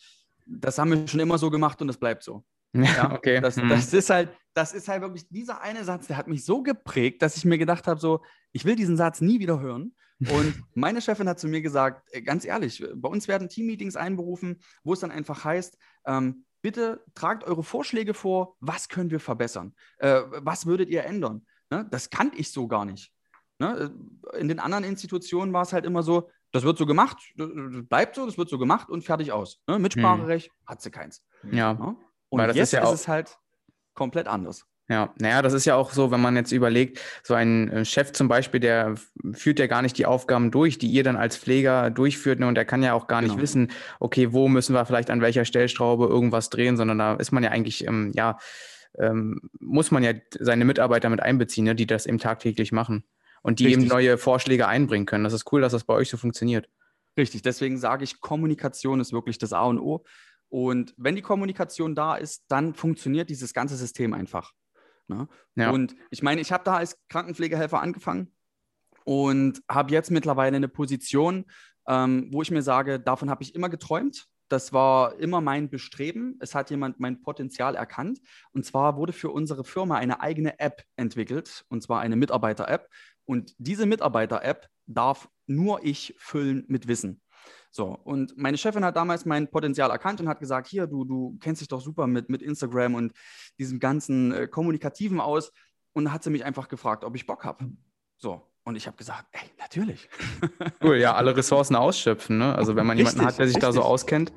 [0.45, 2.43] das haben wir schon immer so gemacht und das bleibt so.
[2.73, 3.41] Ja, okay.
[3.41, 3.69] Das, mhm.
[3.69, 7.21] das, ist halt, das ist halt wirklich dieser eine Satz, der hat mich so geprägt,
[7.21, 8.21] dass ich mir gedacht habe, so,
[8.53, 9.93] ich will diesen Satz nie wieder hören.
[10.19, 14.61] Und meine Chefin hat zu mir gesagt, äh, ganz ehrlich, bei uns werden Teammeetings einberufen,
[14.83, 19.73] wo es dann einfach heißt, ähm, bitte tragt eure Vorschläge vor, was können wir verbessern?
[19.97, 21.45] Äh, was würdet ihr ändern?
[21.69, 21.87] Ne?
[21.89, 23.11] Das kannte ich so gar nicht.
[23.59, 23.93] Ne?
[24.37, 28.25] In den anderen Institutionen war es halt immer so, das wird so gemacht, bleibt so,
[28.25, 29.61] das wird so gemacht und fertig aus.
[29.67, 29.79] Ne?
[29.79, 30.53] Mitspracherecht hm.
[30.65, 31.23] hat sie keins.
[31.51, 31.73] Ja.
[31.73, 31.95] Ne?
[32.29, 33.37] Und Weil das jetzt ist, ja ist es halt
[33.93, 34.65] komplett anders.
[34.89, 38.11] Ja, naja, das ist ja auch so, wenn man jetzt überlegt, so ein äh, Chef
[38.11, 38.95] zum Beispiel, der
[39.31, 42.55] führt ja gar nicht die Aufgaben durch, die ihr dann als Pfleger durchführt, ne, und
[42.55, 43.33] der kann ja auch gar genau.
[43.33, 47.31] nicht wissen, okay, wo müssen wir vielleicht an welcher Stellschraube irgendwas drehen, sondern da ist
[47.31, 48.37] man ja eigentlich, ähm, ja,
[48.99, 53.05] ähm, muss man ja seine Mitarbeiter mit einbeziehen, ne, die das eben tagtäglich machen
[53.41, 53.83] und die Richtig.
[53.83, 55.23] eben neue Vorschläge einbringen können.
[55.23, 56.69] Das ist cool, dass das bei euch so funktioniert.
[57.17, 60.05] Richtig, deswegen sage ich, Kommunikation ist wirklich das A und O.
[60.49, 64.53] Und wenn die Kommunikation da ist, dann funktioniert dieses ganze System einfach.
[65.07, 65.27] Ne?
[65.55, 65.71] Ja.
[65.71, 68.31] Und ich meine, ich habe da als Krankenpflegehelfer angefangen
[69.03, 71.45] und habe jetzt mittlerweile eine Position,
[71.87, 74.27] ähm, wo ich mir sage, davon habe ich immer geträumt.
[74.47, 76.37] Das war immer mein Bestreben.
[76.41, 78.19] Es hat jemand mein Potenzial erkannt.
[78.51, 82.89] Und zwar wurde für unsere Firma eine eigene App entwickelt, und zwar eine Mitarbeiter-App.
[83.25, 87.21] Und diese Mitarbeiter-App darf nur ich füllen mit Wissen.
[87.73, 91.37] So, und meine Chefin hat damals mein Potenzial erkannt und hat gesagt, hier, du, du
[91.39, 93.13] kennst dich doch super mit, mit Instagram und
[93.59, 95.51] diesem ganzen äh, Kommunikativen aus.
[95.93, 97.69] Und hat sie mich einfach gefragt, ob ich Bock habe.
[98.17, 100.07] So, und ich habe gesagt, ey, natürlich.
[100.83, 102.37] Cool, ja, alle Ressourcen ausschöpfen.
[102.37, 102.55] Ne?
[102.55, 103.69] Also wenn man richtig, jemanden hat, der sich richtig.
[103.69, 104.31] da so auskennt.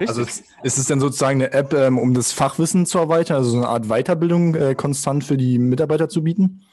[0.00, 0.08] Richtig.
[0.08, 0.22] Also
[0.62, 3.68] ist es denn sozusagen eine App, ähm, um das Fachwissen zu erweitern, also so eine
[3.68, 6.64] Art Weiterbildung äh, konstant für die Mitarbeiter zu bieten?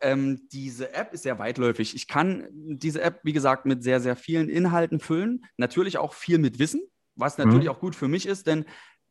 [0.00, 1.94] Ähm, diese App ist sehr weitläufig.
[1.94, 5.44] Ich kann diese App, wie gesagt, mit sehr, sehr vielen Inhalten füllen.
[5.56, 6.82] Natürlich auch viel mit Wissen,
[7.14, 7.70] was natürlich mhm.
[7.70, 8.64] auch gut für mich ist, denn,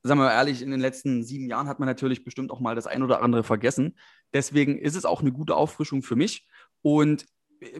[0.04, 2.75] sagen wir mal ehrlich, in den letzten sieben Jahren hat man natürlich bestimmt auch mal
[2.75, 3.97] das ein oder andere vergessen.
[4.34, 6.47] Deswegen ist es auch eine gute Auffrischung für mich.
[6.82, 7.25] Und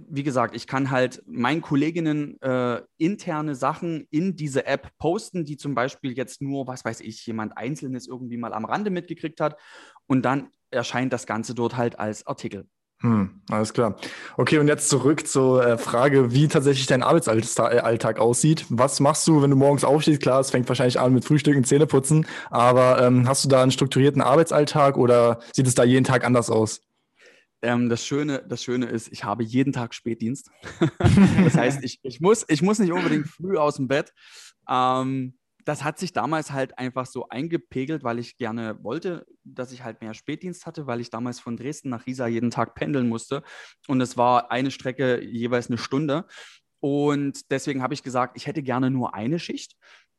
[0.10, 5.58] wie gesagt, ich kann halt meinen Kolleginnen äh, interne Sachen in diese App posten, die
[5.58, 9.58] zum Beispiel jetzt nur, was weiß ich, jemand Einzelnes irgendwie mal am Rande mitgekriegt hat.
[10.06, 12.68] Und dann erscheint das Ganze dort halt als Artikel.
[13.02, 13.96] Hm, alles klar.
[14.36, 18.66] Okay, und jetzt zurück zur äh, Frage, wie tatsächlich dein Arbeitsalltag äh, aussieht.
[18.68, 20.22] Was machst du, wenn du morgens aufstehst?
[20.22, 24.22] Klar, es fängt wahrscheinlich an mit Frühstücken, Zähneputzen, aber ähm, hast du da einen strukturierten
[24.22, 26.82] Arbeitsalltag oder sieht es da jeden Tag anders aus?
[27.62, 30.50] Ähm, das, Schöne, das Schöne ist, ich habe jeden Tag Spätdienst.
[31.44, 34.14] das heißt, ich, ich, muss, ich muss nicht unbedingt früh aus dem Bett.
[34.70, 39.84] Ähm, das hat sich damals halt einfach so eingepegelt, weil ich gerne wollte, dass ich
[39.84, 43.44] halt mehr Spätdienst hatte, weil ich damals von Dresden nach Riesa jeden Tag pendeln musste.
[43.88, 46.26] Und es war eine Strecke jeweils eine Stunde.
[46.80, 49.76] Und deswegen habe ich gesagt, ich hätte gerne nur eine Schicht.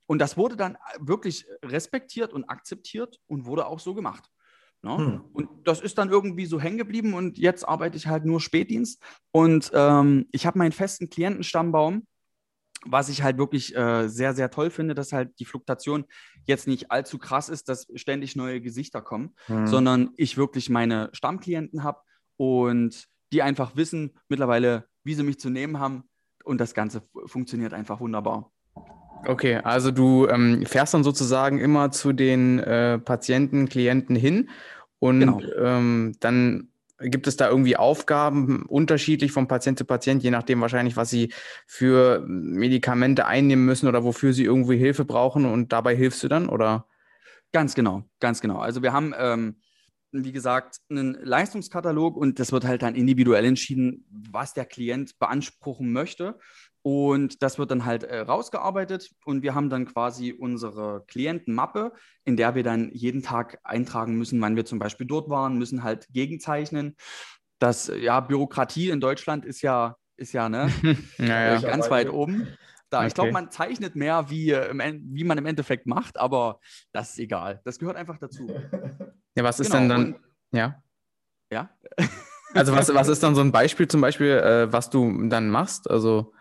[0.06, 4.28] Und das wurde dann wirklich respektiert und akzeptiert und wurde auch so gemacht.
[4.82, 4.96] Ne?
[4.96, 5.20] Hm.
[5.32, 9.02] Und das ist dann irgendwie so hängen geblieben und jetzt arbeite ich halt nur Spätdienst.
[9.30, 12.06] Und ähm, ich habe meinen festen Klientenstammbaum
[12.86, 16.06] was ich halt wirklich äh, sehr, sehr toll finde, dass halt die Fluktuation
[16.44, 19.66] jetzt nicht allzu krass ist, dass ständig neue Gesichter kommen, mhm.
[19.66, 22.00] sondern ich wirklich meine Stammklienten habe
[22.36, 26.04] und die einfach wissen mittlerweile, wie sie mich zu nehmen haben
[26.44, 28.50] und das Ganze funktioniert einfach wunderbar.
[29.26, 34.48] Okay, also du ähm, fährst dann sozusagen immer zu den äh, Patienten, Klienten hin
[34.98, 35.40] und genau.
[35.58, 36.69] ähm, dann
[37.02, 41.32] Gibt es da irgendwie Aufgaben unterschiedlich von Patient zu Patient, je nachdem wahrscheinlich, was sie
[41.66, 46.48] für Medikamente einnehmen müssen oder wofür sie irgendwie Hilfe brauchen und dabei hilfst du dann,
[46.48, 46.86] oder?
[47.52, 48.58] Ganz genau, ganz genau.
[48.58, 49.56] Also wir haben, ähm,
[50.12, 55.92] wie gesagt, einen Leistungskatalog und das wird halt dann individuell entschieden, was der Klient beanspruchen
[55.92, 56.38] möchte.
[56.82, 61.92] Und das wird dann halt äh, rausgearbeitet und wir haben dann quasi unsere Klientenmappe,
[62.24, 65.82] in der wir dann jeden Tag eintragen müssen, wann wir zum Beispiel dort waren, müssen
[65.82, 66.96] halt gegenzeichnen.
[67.58, 70.72] Das, ja, Bürokratie in Deutschland ist ja, ist ja, ne,
[71.18, 71.60] ja, ja.
[71.60, 72.48] ganz weit oben.
[72.88, 73.08] Da, okay.
[73.08, 76.60] Ich glaube, man zeichnet mehr, wie, äh, wie man im Endeffekt macht, aber
[76.92, 77.60] das ist egal.
[77.64, 78.46] Das gehört einfach dazu.
[79.36, 79.78] Ja, was ist genau.
[79.78, 80.82] denn dann, ja?
[81.52, 81.70] Ja.
[82.52, 85.88] also was, was ist dann so ein Beispiel zum Beispiel, äh, was du dann machst?
[85.88, 86.32] Also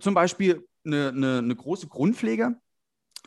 [0.00, 2.56] zum Beispiel eine, eine, eine große Grundpflege.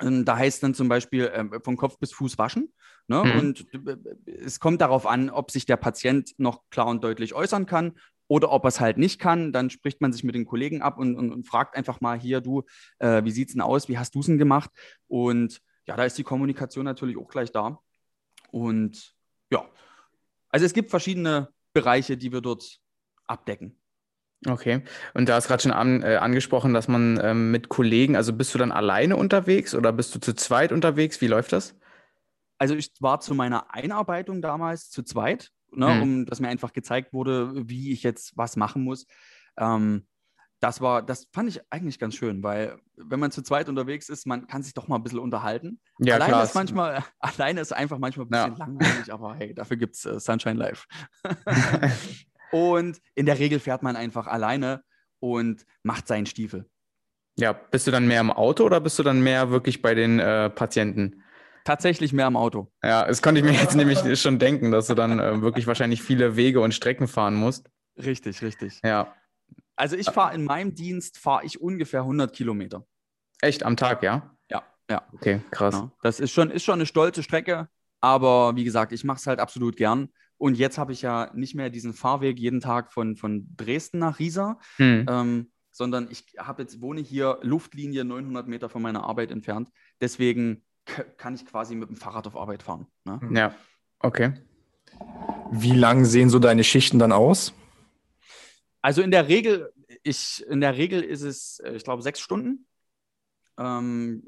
[0.01, 2.73] Ähm, da heißt dann zum Beispiel ähm, von Kopf bis Fuß waschen.
[3.07, 3.23] Ne?
[3.23, 3.39] Mhm.
[3.39, 7.65] Und äh, es kommt darauf an, ob sich der Patient noch klar und deutlich äußern
[7.65, 7.93] kann
[8.27, 10.99] Oder ob er es halt nicht kann, dann spricht man sich mit den Kollegen ab
[10.99, 12.63] und, und, und fragt einfach mal hier, du,
[12.99, 13.89] äh, wie sieht es denn aus?
[13.89, 14.69] Wie hast du es denn gemacht?
[15.07, 17.79] Und ja, da ist die Kommunikation natürlich auch gleich da.
[18.51, 19.15] Und
[19.51, 19.67] ja,
[20.49, 22.79] also es gibt verschiedene Bereiche, die wir dort
[23.25, 23.78] abdecken.
[24.47, 24.83] Okay.
[25.13, 28.53] Und da hast gerade schon an, äh, angesprochen, dass man ähm, mit Kollegen, also bist
[28.53, 31.19] du dann alleine unterwegs oder bist du zu zweit unterwegs?
[31.19, 31.75] Wie läuft das?
[32.57, 36.01] Also ich war zu meiner Einarbeitung damals zu zweit, ne, hm.
[36.01, 39.07] um dass mir einfach gezeigt wurde, wie ich jetzt was machen muss.
[39.57, 40.05] Ähm,
[40.61, 44.27] das war, das fand ich eigentlich ganz schön, weil wenn man zu zweit unterwegs ist,
[44.27, 45.79] man kann sich doch mal ein bisschen unterhalten.
[45.99, 46.43] Ja, alleine klar.
[46.43, 48.57] ist manchmal, alleine ist einfach manchmal ein bisschen ja.
[48.57, 50.85] langweilig, aber hey, dafür gibt es äh, Sunshine Live.
[52.51, 54.83] und in der Regel fährt man einfach alleine
[55.19, 56.69] und macht seinen Stiefel.
[57.37, 60.19] Ja, bist du dann mehr im Auto oder bist du dann mehr wirklich bei den
[60.19, 61.23] äh, Patienten?
[61.63, 62.71] Tatsächlich mehr im Auto.
[62.83, 66.01] Ja, das konnte ich mir jetzt nämlich schon denken, dass du dann äh, wirklich wahrscheinlich
[66.01, 67.69] viele Wege und Strecken fahren musst.
[67.97, 68.79] Richtig, richtig.
[68.83, 69.13] Ja.
[69.75, 72.85] Also ich fahre in meinem Dienst, fahre ich ungefähr 100 Kilometer.
[73.41, 74.35] Echt, am Tag, ja?
[74.49, 75.07] Ja, ja.
[75.13, 75.75] Okay, krass.
[75.75, 77.69] Ja, das ist schon, ist schon eine stolze Strecke,
[78.01, 80.09] aber wie gesagt, ich mache es halt absolut gern.
[80.39, 84.19] Und jetzt habe ich ja nicht mehr diesen Fahrweg jeden Tag von, von Dresden nach
[84.19, 85.05] Riesa, hm.
[85.07, 89.69] ähm, sondern ich habe jetzt, wohne hier Luftlinie 900 Meter von meiner Arbeit entfernt.
[89.99, 90.63] Deswegen
[91.17, 92.87] kann ich quasi mit dem Fahrrad auf Arbeit fahren.
[93.03, 93.19] Ne?
[93.33, 93.55] Ja,
[93.99, 94.33] okay.
[95.51, 97.53] Wie lang sehen so deine Schichten dann aus?
[98.81, 99.73] Also in der Regel,
[100.03, 102.65] ich, in der Regel ist es, äh, ich glaube, sechs Stunden,
[103.57, 104.23] ähm,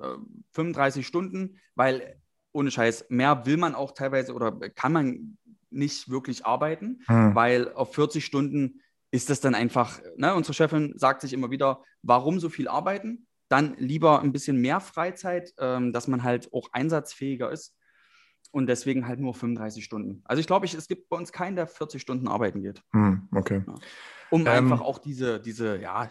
[0.51, 2.21] 35 äh, Stunden, weil
[2.53, 5.37] ohne Scheiß, mehr will man auch teilweise oder kann man
[5.71, 7.35] nicht wirklich arbeiten, hm.
[7.35, 8.81] weil auf 40 Stunden
[9.11, 13.27] ist das dann einfach, ne, unsere Chefin sagt sich immer wieder, warum so viel arbeiten?
[13.49, 17.75] Dann lieber ein bisschen mehr Freizeit, ähm, dass man halt auch einsatzfähiger ist
[18.51, 20.21] und deswegen halt nur 35 Stunden.
[20.25, 22.81] Also ich glaube, es gibt bei uns keinen, der 40 Stunden arbeiten geht.
[22.91, 23.63] Hm, okay.
[23.67, 23.75] Ja.
[24.29, 26.09] Um ähm, einfach auch diese, diese ja,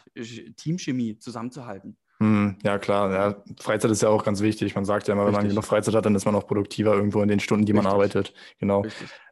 [0.56, 1.96] Teamchemie zusammenzuhalten.
[2.20, 3.10] Hm, ja, klar.
[3.12, 4.74] Ja, Freizeit ist ja auch ganz wichtig.
[4.74, 5.44] Man sagt ja immer, wenn Richtig.
[5.44, 7.84] man genug Freizeit hat, dann ist man auch produktiver irgendwo in den Stunden, die Richtig.
[7.84, 8.34] man arbeitet.
[8.58, 8.84] Genau.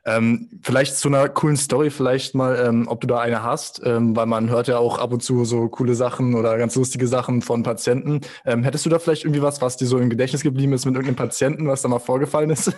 [0.07, 4.17] Ähm, vielleicht zu einer coolen Story, vielleicht mal, ähm, ob du da eine hast, ähm,
[4.17, 7.43] weil man hört ja auch ab und zu so coole Sachen oder ganz lustige Sachen
[7.43, 8.23] von Patienten.
[8.47, 10.95] Ähm, hättest du da vielleicht irgendwie was, was dir so im Gedächtnis geblieben ist mit
[10.95, 12.73] irgendeinem Patienten, was da mal vorgefallen ist?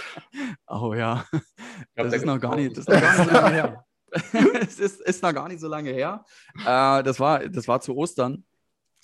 [0.68, 1.24] oh ja.
[1.96, 3.84] Das, ist noch gar nicht, das ist noch gar nicht so lange her.
[4.60, 6.24] es ist, ist noch gar nicht so lange her.
[6.60, 8.44] Äh, das, war, das war zu Ostern.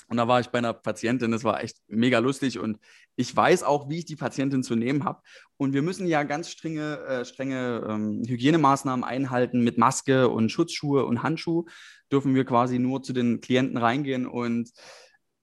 [0.08, 2.78] Und da war ich bei einer Patientin, das war echt mega lustig und
[3.16, 5.22] ich weiß auch, wie ich die Patientin zu nehmen habe.
[5.56, 11.04] Und wir müssen ja ganz strenge, äh, strenge ähm, Hygienemaßnahmen einhalten mit Maske und Schutzschuhe
[11.06, 11.64] und Handschuhe.
[12.12, 14.26] Dürfen wir quasi nur zu den Klienten reingehen.
[14.26, 14.70] Und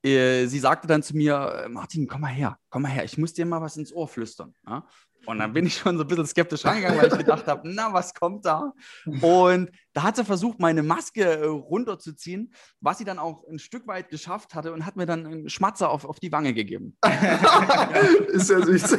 [0.04, 3.34] äh, sie sagte dann zu mir, Martin, komm mal her, komm mal her, ich muss
[3.34, 4.54] dir mal was ins Ohr flüstern.
[4.66, 4.86] Ja?
[5.26, 7.92] Und dann bin ich schon so ein bisschen skeptisch reingegangen, weil ich gedacht habe, na,
[7.92, 8.72] was kommt da?
[9.20, 13.86] Und da hat sie versucht, meine Maske äh, runterzuziehen, was sie dann auch ein Stück
[13.86, 16.96] weit geschafft hatte und hat mir dann einen Schmatzer auf, auf die Wange gegeben.
[18.28, 18.98] Ist ja süß.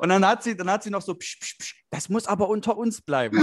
[0.00, 2.48] Und dann hat sie, dann hat sie noch so, psch, psch, psch, das muss aber
[2.48, 3.42] unter uns bleiben.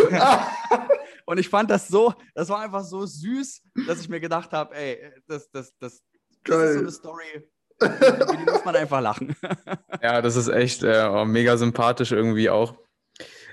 [1.26, 4.76] und ich fand das so, das war einfach so süß, dass ich mir gedacht habe,
[4.76, 6.02] ey, das, das, das,
[6.44, 7.48] das ist so eine Story,
[7.82, 9.36] die muss man einfach lachen.
[10.02, 12.76] ja, das ist echt äh, mega sympathisch irgendwie auch.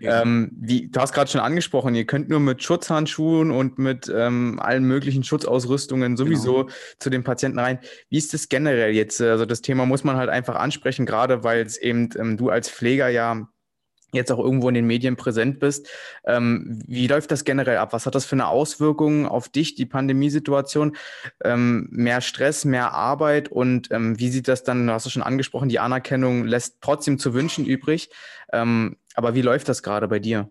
[0.01, 0.23] Ja.
[0.23, 4.59] Ähm, wie, du hast gerade schon angesprochen, ihr könnt nur mit Schutzhandschuhen und mit ähm,
[4.61, 6.77] allen möglichen Schutzausrüstungen sowieso genau.
[6.99, 7.79] zu den Patienten rein.
[8.11, 9.21] Wie ist das generell jetzt?
[9.21, 12.69] Also das Thema muss man halt einfach ansprechen, gerade weil es eben ähm, du als
[12.69, 13.49] Pfleger ja
[14.15, 15.89] jetzt auch irgendwo in den Medien präsent bist.
[16.25, 17.93] Ähm, wie läuft das generell ab?
[17.93, 20.97] Was hat das für eine Auswirkung auf dich, die Pandemiesituation?
[21.45, 25.23] Ähm, mehr Stress, mehr Arbeit und ähm, wie sieht das dann, du hast es schon
[25.23, 28.11] angesprochen, die Anerkennung lässt trotzdem zu wünschen übrig.
[28.53, 30.51] Ähm, aber wie läuft das gerade bei dir?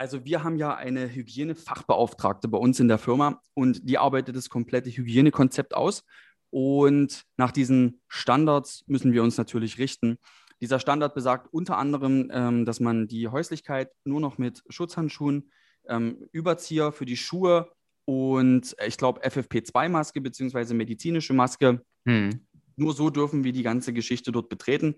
[0.00, 4.48] Also wir haben ja eine Hygienefachbeauftragte bei uns in der Firma und die arbeitet das
[4.48, 6.04] komplette Hygienekonzept aus.
[6.48, 10.18] Und nach diesen Standards müssen wir uns natürlich richten.
[10.60, 15.50] Dieser Standard besagt unter anderem, ähm, dass man die Häuslichkeit nur noch mit Schutzhandschuhen,
[15.88, 17.72] ähm, Überzieher für die Schuhe
[18.04, 20.74] und äh, ich glaube FFP2-Maske bzw.
[20.74, 21.82] medizinische Maske.
[22.06, 22.46] Hm.
[22.76, 24.96] Nur so dürfen wir die ganze Geschichte dort betreten.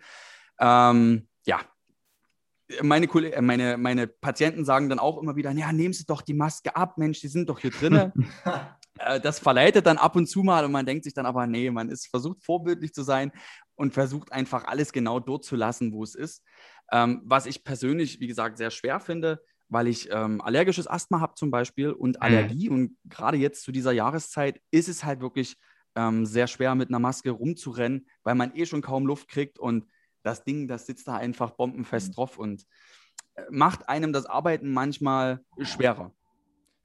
[0.59, 1.61] Ähm, ja,
[2.81, 6.35] meine, äh, meine, meine Patienten sagen dann auch immer wieder, ja, nehmen Sie doch die
[6.35, 8.13] Maske ab, Mensch, die sind doch hier drinnen.
[9.05, 11.71] Äh, das verleitet dann ab und zu mal und man denkt sich dann aber, nee,
[11.71, 13.33] man ist versucht vorbildlich zu sein
[13.75, 16.43] und versucht einfach alles genau dort zu lassen, wo es ist.
[16.91, 21.35] Ähm, was ich persönlich, wie gesagt, sehr schwer finde, weil ich ähm, allergisches Asthma habe
[21.35, 22.23] zum Beispiel und mhm.
[22.23, 22.69] Allergie.
[22.69, 22.75] Mhm.
[22.75, 25.57] Und gerade jetzt zu dieser Jahreszeit ist es halt wirklich
[25.95, 29.87] ähm, sehr schwer, mit einer Maske rumzurennen, weil man eh schon kaum Luft kriegt und
[30.23, 32.13] das Ding, das sitzt da einfach bombenfest mhm.
[32.13, 32.65] drauf und
[33.35, 36.13] äh, macht einem das Arbeiten manchmal schwerer.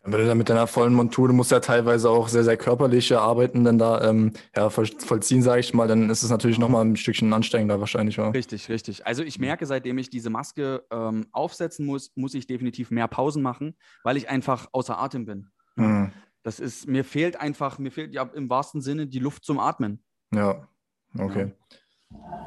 [0.09, 3.19] Wenn du da mit deiner vollen Montur, du musst ja teilweise auch sehr, sehr körperliche
[3.19, 6.95] Arbeiten dann da ähm, ja, vollziehen, sage ich mal, dann ist es natürlich nochmal ein
[6.95, 8.15] Stückchen anstrengender wahrscheinlich.
[8.15, 8.29] Ja.
[8.29, 9.05] Richtig, richtig.
[9.05, 13.43] Also ich merke, seitdem ich diese Maske ähm, aufsetzen muss, muss ich definitiv mehr Pausen
[13.43, 15.49] machen, weil ich einfach außer Atem bin.
[15.75, 16.13] Mhm.
[16.41, 20.01] Das ist, mir fehlt einfach, mir fehlt ja im wahrsten Sinne die Luft zum Atmen.
[20.33, 20.65] Ja,
[21.19, 21.51] okay.
[21.51, 21.77] Ja.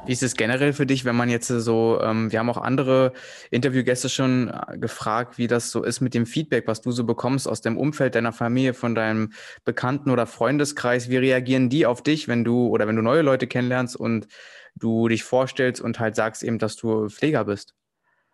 [0.05, 3.13] Wie ist es generell für dich, wenn man jetzt so, ähm, wir haben auch andere
[3.51, 7.47] Interviewgäste schon äh, gefragt, wie das so ist mit dem Feedback, was du so bekommst
[7.47, 9.31] aus dem Umfeld deiner Familie, von deinem
[9.63, 11.09] Bekannten- oder Freundeskreis.
[11.09, 14.27] Wie reagieren die auf dich, wenn du oder wenn du neue Leute kennenlernst und
[14.75, 17.75] du dich vorstellst und halt sagst eben, dass du Pfleger bist?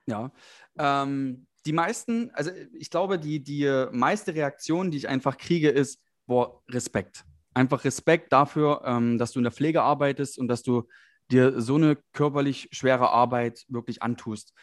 [0.06, 0.32] Ja,
[0.80, 6.00] ähm, die meisten, also ich glaube, die, die meiste Reaktion, die ich einfach kriege, ist,
[6.28, 7.26] boah, Respekt.
[7.54, 10.88] Einfach Respekt dafür, ähm, dass du in der Pflege arbeitest und dass du
[11.32, 14.54] dir so eine körperlich schwere Arbeit wirklich antust.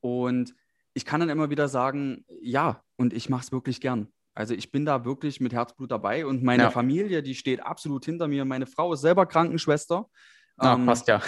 [0.00, 0.54] Und
[0.94, 4.08] ich kann dann immer wieder sagen, ja, und ich mache es wirklich gern.
[4.34, 6.70] Also ich bin da wirklich mit Herzblut dabei und meine ja.
[6.70, 8.44] Familie, die steht absolut hinter mir.
[8.44, 10.08] Meine Frau ist selber Krankenschwester.
[10.56, 11.20] Ah, ähm, passt ja.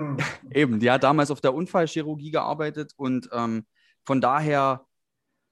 [0.50, 3.66] eben, die hat damals auf der Unfallchirurgie gearbeitet und ähm,
[4.04, 4.86] von daher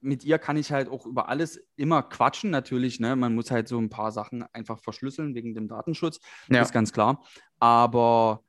[0.01, 3.01] mit ihr kann ich halt auch über alles immer quatschen, natürlich.
[3.01, 3.17] Ne?
[3.17, 6.63] Man muss halt so ein paar Sachen einfach verschlüsseln wegen dem Datenschutz, ja.
[6.63, 7.25] ist ganz klar.
[7.59, 8.43] Aber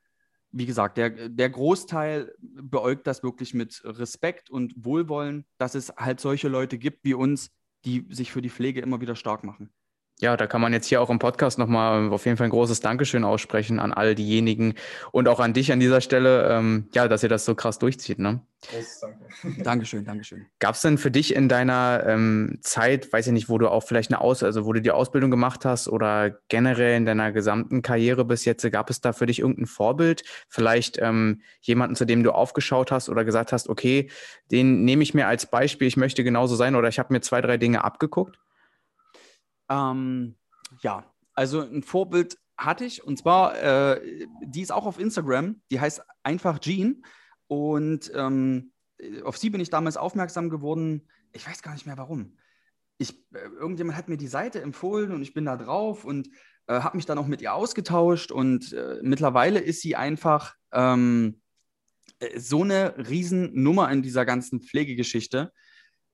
[0.50, 6.20] wie gesagt, der, der Großteil beäugt das wirklich mit Respekt und Wohlwollen, dass es halt
[6.20, 7.50] solche Leute gibt wie uns,
[7.84, 9.70] die sich für die Pflege immer wieder stark machen.
[10.20, 12.80] Ja, da kann man jetzt hier auch im Podcast nochmal auf jeden Fall ein großes
[12.80, 14.74] Dankeschön aussprechen an all diejenigen
[15.12, 18.18] und auch an dich an dieser Stelle, ähm, ja, dass ihr das so krass durchzieht.
[18.18, 18.40] Ne?
[18.68, 19.62] Großes Danke.
[19.62, 20.46] Dankeschön, Dankeschön.
[20.58, 23.84] Gab es denn für dich in deiner ähm, Zeit, weiß ich nicht, wo du auch
[23.84, 27.82] vielleicht eine Aus, also wo du die Ausbildung gemacht hast oder generell in deiner gesamten
[27.82, 30.24] Karriere bis jetzt, gab es da für dich irgendein Vorbild?
[30.48, 34.10] Vielleicht ähm, jemanden, zu dem du aufgeschaut hast oder gesagt hast, okay,
[34.50, 37.40] den nehme ich mir als Beispiel, ich möchte genauso sein oder ich habe mir zwei,
[37.40, 38.40] drei Dinge abgeguckt?
[39.68, 40.36] Ähm,
[40.80, 41.04] ja,
[41.34, 46.02] also ein Vorbild hatte ich und zwar, äh, die ist auch auf Instagram, die heißt
[46.22, 47.02] einfach Jean
[47.46, 48.72] und ähm,
[49.22, 51.08] auf sie bin ich damals aufmerksam geworden.
[51.32, 52.36] Ich weiß gar nicht mehr warum.
[52.98, 56.28] Ich, äh, irgendjemand hat mir die Seite empfohlen und ich bin da drauf und
[56.66, 61.40] äh, habe mich dann auch mit ihr ausgetauscht und äh, mittlerweile ist sie einfach ähm,
[62.18, 65.52] äh, so eine Riesennummer in dieser ganzen Pflegegeschichte.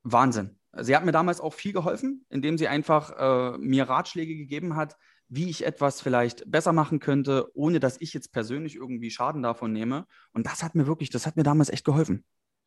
[0.03, 0.59] Wahnsinn.
[0.81, 4.97] Sie hat mir damals auch viel geholfen, indem sie einfach äh, mir Ratschläge gegeben hat,
[5.29, 9.73] wie ich etwas vielleicht besser machen könnte, ohne dass ich jetzt persönlich irgendwie Schaden davon
[9.73, 10.07] nehme.
[10.33, 12.25] Und das hat mir wirklich, das hat mir damals echt geholfen.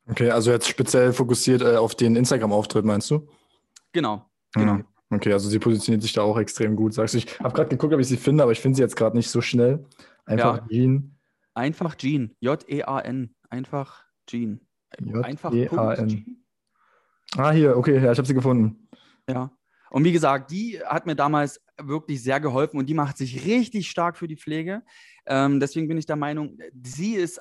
[0.09, 3.27] Okay, also jetzt speziell fokussiert äh, auf den Instagram-Auftritt, meinst du?
[3.91, 4.75] Genau, genau.
[4.75, 4.85] Hm.
[5.09, 7.19] Okay, also sie positioniert sich da auch extrem gut, sagst du.
[7.19, 9.29] Ich habe gerade geguckt, ob ich sie finde, aber ich finde sie jetzt gerade nicht
[9.29, 9.85] so schnell.
[10.25, 10.67] Einfach ja.
[10.69, 11.17] Jean.
[11.53, 12.35] Einfach Jean.
[12.41, 13.33] J-E-A-N.
[13.49, 14.59] Einfach Jean.
[14.99, 16.43] J-E-A-N.
[17.35, 18.87] Ah, hier, okay, ja, ich habe sie gefunden.
[19.29, 19.51] Ja.
[19.89, 23.89] Und wie gesagt, die hat mir damals wirklich sehr geholfen und die macht sich richtig
[23.89, 24.83] stark für die Pflege.
[25.25, 27.39] Ähm, deswegen bin ich der Meinung, sie ist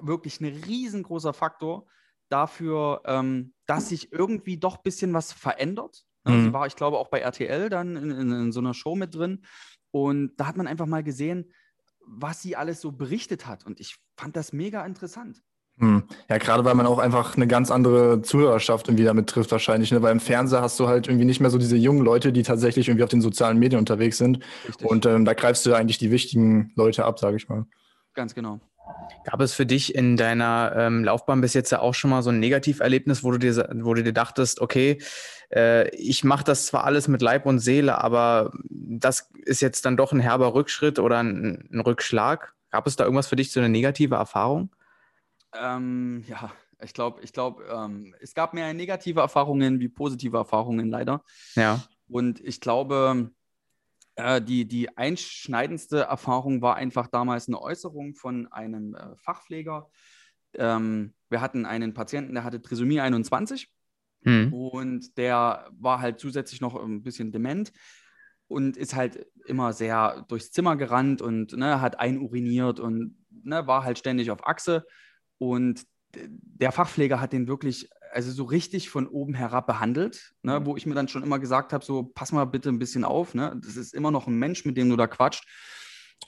[0.00, 1.86] wirklich ein riesengroßer Faktor
[2.28, 6.04] dafür, ähm, dass sich irgendwie doch ein bisschen was verändert.
[6.24, 6.44] Mhm.
[6.44, 9.14] Sie war, ich glaube, auch bei RTL dann in, in, in so einer Show mit
[9.14, 9.44] drin.
[9.90, 11.52] Und da hat man einfach mal gesehen,
[12.00, 13.64] was sie alles so berichtet hat.
[13.64, 15.42] Und ich fand das mega interessant.
[15.78, 16.04] Hm.
[16.30, 19.92] Ja, gerade weil man auch einfach eine ganz andere Zuhörerschaft irgendwie damit trifft wahrscheinlich.
[19.92, 20.00] Ne?
[20.00, 22.88] Weil im Fernseher hast du halt irgendwie nicht mehr so diese jungen Leute, die tatsächlich
[22.88, 24.40] irgendwie auf den sozialen Medien unterwegs sind.
[24.66, 24.86] Richtig.
[24.86, 27.66] Und ähm, da greifst du eigentlich die wichtigen Leute ab, sage ich mal.
[28.14, 28.60] Ganz genau.
[29.24, 32.30] Gab es für dich in deiner ähm, Laufbahn bis jetzt ja auch schon mal so
[32.30, 34.98] ein Negativerlebnis, wo du dir, wo du dir dachtest, okay,
[35.54, 39.96] äh, ich mache das zwar alles mit Leib und Seele, aber das ist jetzt dann
[39.96, 42.54] doch ein herber Rückschritt oder ein, ein Rückschlag?
[42.70, 44.70] Gab es da irgendwas für dich so eine negative Erfahrung?
[45.60, 50.88] Ähm, ja, ich glaube, ich glaube, ähm, es gab mehr negative Erfahrungen wie positive Erfahrungen
[50.88, 51.22] leider.
[51.54, 51.82] Ja.
[52.08, 53.30] Und ich glaube,
[54.16, 59.90] äh, die, die einschneidendste Erfahrung war einfach damals eine Äußerung von einem äh, Fachpfleger.
[60.54, 63.70] Ähm, wir hatten einen Patienten, der hatte Trisomie 21
[64.24, 64.52] hm.
[64.52, 67.72] und der war halt zusätzlich noch ein bisschen dement
[68.48, 73.84] und ist halt immer sehr durchs Zimmer gerannt und ne, hat einuriniert und ne, war
[73.84, 74.86] halt ständig auf Achse.
[75.38, 80.66] Und der Fachpfleger hat den wirklich, also so richtig von oben herab behandelt, ne, mhm.
[80.66, 83.34] wo ich mir dann schon immer gesagt habe, so pass mal bitte ein bisschen auf,
[83.34, 83.58] ne?
[83.62, 85.44] das ist immer noch ein Mensch, mit dem du da quatscht.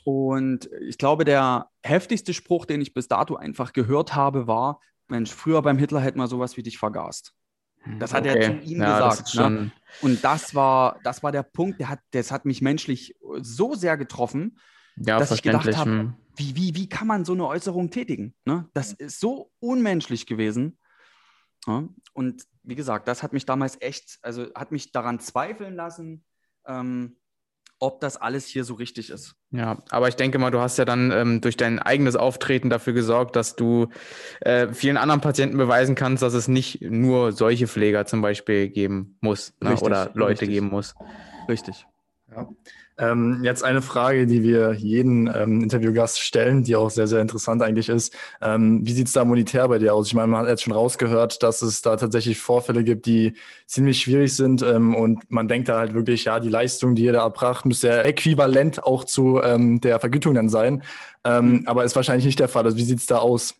[0.04, 5.32] Und ich glaube, der heftigste Spruch, den ich bis dato einfach gehört habe, war, Mensch,
[5.32, 7.32] früher beim Hitler hätte man sowas wie dich vergast.
[7.98, 8.38] Das hat okay.
[8.38, 9.34] er zu ihm ja, gesagt.
[9.36, 9.70] Ne?
[10.02, 13.96] Und das war, das war der Punkt, der hat, das hat mich menschlich so sehr
[13.96, 14.58] getroffen,
[14.96, 16.14] ja, dass ich gedacht habe, hm.
[16.38, 18.34] Wie, wie, wie kann man so eine Äußerung tätigen?
[18.44, 18.68] Ne?
[18.72, 20.78] Das ist so unmenschlich gewesen.
[21.66, 21.88] Ja?
[22.12, 26.24] Und wie gesagt, das hat mich damals echt, also hat mich daran zweifeln lassen,
[26.66, 27.16] ähm,
[27.80, 29.36] ob das alles hier so richtig ist.
[29.50, 32.92] Ja, aber ich denke mal, du hast ja dann ähm, durch dein eigenes Auftreten dafür
[32.92, 33.88] gesorgt, dass du
[34.40, 39.16] äh, vielen anderen Patienten beweisen kannst, dass es nicht nur solche Pfleger zum Beispiel geben
[39.20, 39.70] muss ne?
[39.70, 40.48] Richtig, oder Leute richtig.
[40.50, 40.94] geben muss.
[41.48, 41.86] Richtig.
[42.30, 42.48] Ja.
[42.98, 47.62] Ähm, jetzt eine Frage, die wir jeden ähm, Interviewgast stellen, die auch sehr, sehr interessant
[47.62, 48.16] eigentlich ist.
[48.40, 50.08] Ähm, wie sieht es da monetär bei dir aus?
[50.08, 53.34] Ich meine, man hat jetzt schon rausgehört, dass es da tatsächlich Vorfälle gibt, die
[53.66, 57.12] ziemlich schwierig sind ähm, und man denkt da halt wirklich, ja, die Leistung, die ihr
[57.12, 60.82] da erbracht, müsste ja äquivalent auch zu ähm, der Vergütung dann sein.
[61.22, 62.64] Ähm, aber ist wahrscheinlich nicht der Fall.
[62.64, 63.54] Also wie sieht es da aus?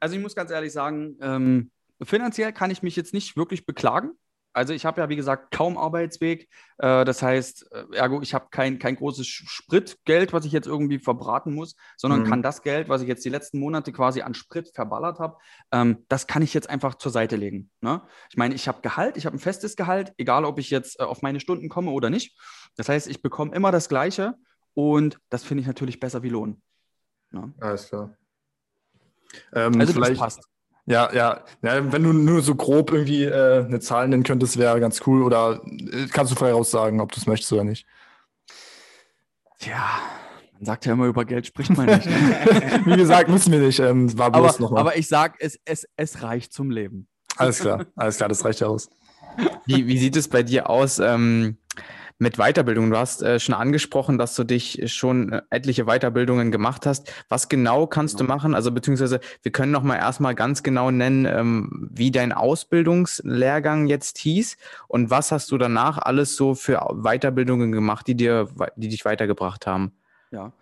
[0.00, 1.68] Also ich muss ganz ehrlich sagen,
[2.02, 4.12] finanziell kann ich mich jetzt nicht wirklich beklagen.
[4.58, 6.48] Also ich habe ja, wie gesagt, kaum Arbeitsweg.
[6.78, 10.98] Äh, das heißt, äh, ergo, ich habe kein, kein großes Spritgeld, was ich jetzt irgendwie
[10.98, 12.24] verbraten muss, sondern Mhm.
[12.24, 15.36] kann das Geld, was ich jetzt die letzten Monate quasi an Sprit verballert habe,
[15.70, 17.70] ähm, das kann ich jetzt einfach zur Seite legen.
[17.80, 18.02] Ne?
[18.30, 21.04] Ich meine, ich habe Gehalt, ich habe ein festes Gehalt, egal ob ich jetzt äh,
[21.04, 22.36] auf meine Stunden komme oder nicht.
[22.76, 24.34] Das heißt, ich bekomme immer das Gleiche
[24.74, 26.60] und das finde ich natürlich besser wie Lohn.
[27.30, 27.54] Ne?
[27.60, 28.16] Alles klar.
[29.52, 30.48] Ähm, Also vielleicht, das passt.
[30.88, 31.92] Ja, ja, ja.
[31.92, 35.22] Wenn du nur so grob irgendwie äh, eine Zahl nennen könntest, wäre ganz cool.
[35.22, 37.86] Oder äh, kannst du frei raus sagen, ob du es möchtest oder nicht.
[39.58, 39.84] Tja,
[40.54, 42.06] man sagt ja immer, über Geld spricht man nicht.
[42.86, 43.80] Wie gesagt, müssen wir nicht.
[43.80, 44.80] Ähm, war bloß aber, nochmal.
[44.80, 47.06] aber ich sage, es, es, es reicht zum Leben.
[47.36, 48.88] Alles klar, alles klar, das reicht ja aus.
[49.66, 51.58] Wie, wie sieht es bei dir aus ähm,
[52.18, 52.90] mit Weiterbildung?
[52.90, 57.12] Du hast äh, schon angesprochen, dass du dich schon äh, etliche Weiterbildungen gemacht hast.
[57.28, 58.34] Was genau kannst du Genau.
[58.34, 58.54] machen?
[58.54, 64.18] Also beziehungsweise wir können noch mal erstmal ganz genau nennen, ähm, wie dein Ausbildungslehrgang jetzt
[64.18, 64.56] hieß
[64.88, 69.66] und was hast du danach alles so für Weiterbildungen gemacht, die dir, die dich weitergebracht
[69.66, 69.92] haben?
[70.30, 70.52] Ja.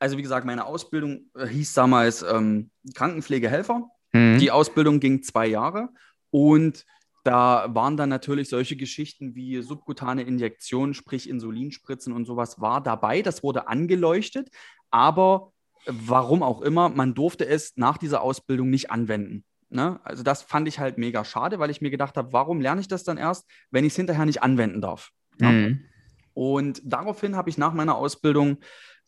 [0.00, 3.82] Also wie gesagt, meine Ausbildung äh, hieß damals ähm, Krankenpflegehelfer.
[4.12, 4.38] Mhm.
[4.38, 5.88] Die Ausbildung ging zwei Jahre
[6.30, 6.84] und
[7.28, 13.20] da waren dann natürlich solche Geschichten wie subkutane Injektionen, sprich Insulinspritzen und sowas war dabei.
[13.20, 14.48] Das wurde angeleuchtet,
[14.90, 15.52] aber
[15.84, 19.44] warum auch immer, man durfte es nach dieser Ausbildung nicht anwenden.
[19.68, 20.00] Ne?
[20.04, 22.88] Also das fand ich halt mega schade, weil ich mir gedacht habe, warum lerne ich
[22.88, 25.10] das dann erst, wenn ich es hinterher nicht anwenden darf?
[25.38, 25.50] Ja?
[25.50, 25.84] Mhm.
[26.32, 28.56] Und daraufhin habe ich nach meiner Ausbildung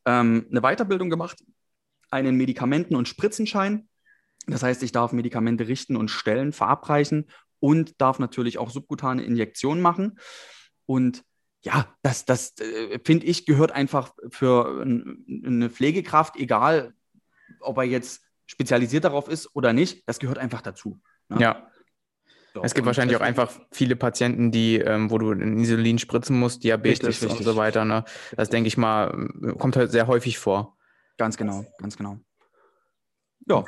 [0.04, 1.42] ähm, eine Weiterbildung gemacht,
[2.10, 3.88] einen Medikamenten- und Spritzenschein.
[4.46, 7.24] Das heißt, ich darf Medikamente richten und stellen, verabreichen
[7.60, 10.18] und darf natürlich auch subkutane Injektionen machen.
[10.86, 11.22] Und
[11.62, 16.94] ja, das, das äh, finde ich, gehört einfach für ein- eine Pflegekraft, egal
[17.60, 21.00] ob er jetzt spezialisiert darauf ist oder nicht, das gehört einfach dazu.
[21.28, 21.40] ne?
[21.40, 21.70] Ja.
[22.52, 26.36] So, Es gibt und wahrscheinlich auch einfach viele Patienten, die, ähm, wo du Insulin spritzen
[26.36, 27.46] musst, Diabetes Richtig, und richtig.
[27.46, 27.84] so weiter.
[27.84, 28.04] Ne?
[28.36, 30.76] Das denke ich mal, kommt halt sehr häufig vor.
[31.16, 32.18] Ganz genau, ganz genau.
[33.46, 33.64] Ja,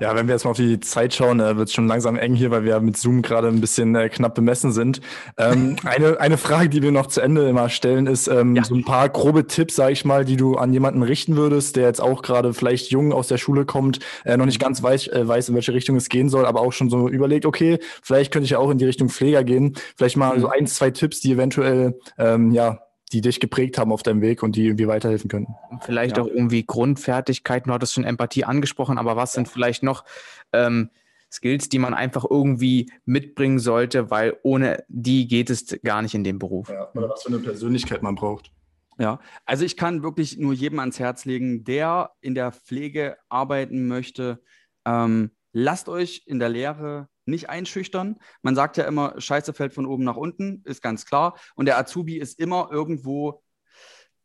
[0.00, 2.34] Ja, wenn wir jetzt mal auf die Zeit schauen, äh, wird es schon langsam eng
[2.34, 5.02] hier, weil wir mit Zoom gerade ein bisschen äh, knapp bemessen sind.
[5.36, 8.64] Ähm, eine, eine Frage, die wir noch zu Ende immer stellen, ist ähm, Ja.
[8.64, 11.84] so ein paar grobe Tipps, sage ich mal, die du an jemanden richten würdest, der
[11.84, 15.28] jetzt auch gerade vielleicht jung aus der Schule kommt, äh, noch nicht ganz weiß, äh,
[15.28, 18.44] weiß, in welche Richtung es gehen soll, aber auch schon so überlegt, okay, vielleicht könnte
[18.44, 19.74] ich ja auch in die Richtung Pfleger gehen.
[19.96, 20.40] Vielleicht mal Mhm.
[20.40, 22.78] so ein, zwei Tipps, die eventuell, ähm, ja,
[23.12, 25.54] die dich geprägt haben auf deinem Weg und die irgendwie weiterhelfen könnten.
[25.80, 26.22] Vielleicht Ja.
[26.22, 27.68] auch irgendwie Grundfertigkeiten.
[27.70, 30.04] Du hattest schon Empathie angesprochen, aber was sind vielleicht noch
[30.52, 30.90] ähm,
[31.32, 36.24] Skills, die man einfach irgendwie mitbringen sollte, weil ohne die geht es gar nicht in
[36.24, 36.68] dem Beruf.
[36.68, 38.52] Ja, oder was für eine Persönlichkeit man braucht.
[38.98, 43.86] Ja, also ich kann wirklich nur jedem ans Herz legen, der in der Pflege arbeiten
[43.86, 44.42] möchte.
[44.84, 48.16] Ähm, lasst euch in der Lehre nicht einschüchtern.
[48.42, 51.38] Man sagt ja immer, Scheiße fällt von oben nach unten, ist ganz klar.
[51.54, 53.42] Und der Azubi ist immer irgendwo,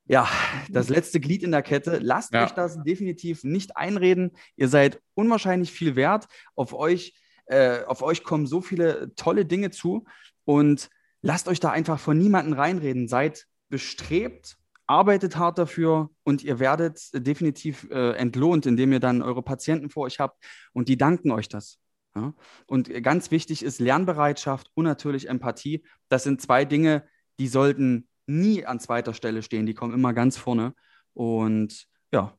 [0.08, 0.30] ja,
[0.70, 2.00] das letzte Glied in der Kette.
[2.02, 2.44] Lasst Ja.
[2.46, 4.32] euch das definitiv nicht einreden.
[4.56, 6.28] Ihr seid unwahrscheinlich viel wert.
[6.56, 7.16] Auf euch,
[7.48, 10.06] äh, auf euch kommen so viele tolle Dinge zu.
[10.44, 10.90] Und
[11.22, 13.08] lasst euch da einfach von niemandem reinreden.
[13.08, 19.42] Seid bestrebt, arbeitet hart dafür und ihr werdet definitiv äh, entlohnt, indem ihr dann eure
[19.42, 20.38] Patienten vor euch habt
[20.74, 21.80] und die danken euch das.
[22.16, 22.34] Ja?
[22.68, 25.84] Und ganz wichtig ist Lernbereitschaft und natürlich Empathie.
[26.10, 27.04] Das sind zwei Dinge,
[27.40, 29.66] die sollten nie an zweiter Stelle stehen.
[29.66, 30.74] Die kommen immer ganz vorne.
[31.14, 32.38] Und ja,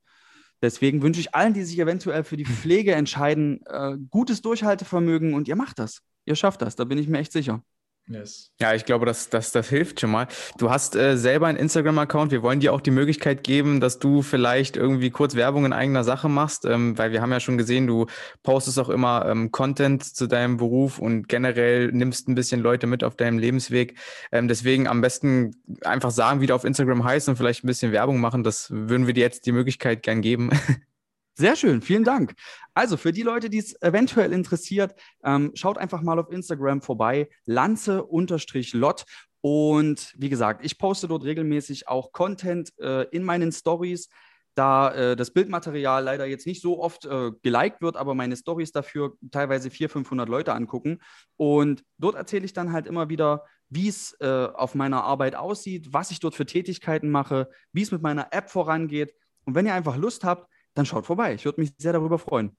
[0.63, 5.49] deswegen wünsche ich allen, die sich eventuell für die Pflege entscheiden, äh, gutes Durchhaltevermögen und
[5.49, 6.03] ihr macht das.
[6.25, 7.63] Ihr schafft das, da bin ich mir echt sicher.
[8.09, 8.53] Yes.
[8.61, 10.29] Ja, ich glaube, das, das, das hilft schon mal.
[10.59, 12.31] Du hast äh, selber einen Instagram-Account.
[12.31, 16.05] Wir wollen dir auch die Möglichkeit geben, dass du vielleicht irgendwie kurz Werbung in eigener
[16.05, 18.07] Sache machst, ähm, weil wir haben ja schon gesehen, du
[18.45, 23.03] postest auch immer ähm, Content zu deinem Beruf und generell nimmst ein bisschen Leute mit
[23.03, 23.99] auf deinem Lebensweg.
[24.31, 27.91] Ähm, deswegen am besten einfach sagen, wie du auf Instagram heißt und vielleicht ein bisschen
[27.91, 28.45] Werbung machen.
[28.45, 30.51] Das würden wir dir jetzt die Möglichkeit gern geben.
[31.39, 32.35] Sehr schön, vielen Dank.
[32.73, 37.29] Also für die Leute, die es eventuell interessiert, ähm, schaut einfach mal auf Instagram vorbei,
[37.45, 39.05] lanze-lot.
[39.43, 44.09] Und wie gesagt, ich poste dort regelmäßig auch Content äh, in meinen Stories
[44.57, 48.73] da äh, das Bildmaterial leider jetzt nicht so oft äh, geliked wird, aber meine Stories
[48.73, 51.01] dafür teilweise 400, 500 Leute angucken.
[51.37, 55.93] Und dort erzähle ich dann halt immer wieder, wie es äh, auf meiner Arbeit aussieht,
[55.93, 59.15] was ich dort für Tätigkeiten mache, wie es mit meiner App vorangeht.
[59.45, 61.35] Und wenn ihr einfach Lust habt, dann schaut vorbei.
[61.35, 62.57] Ich würde mich sehr darüber freuen.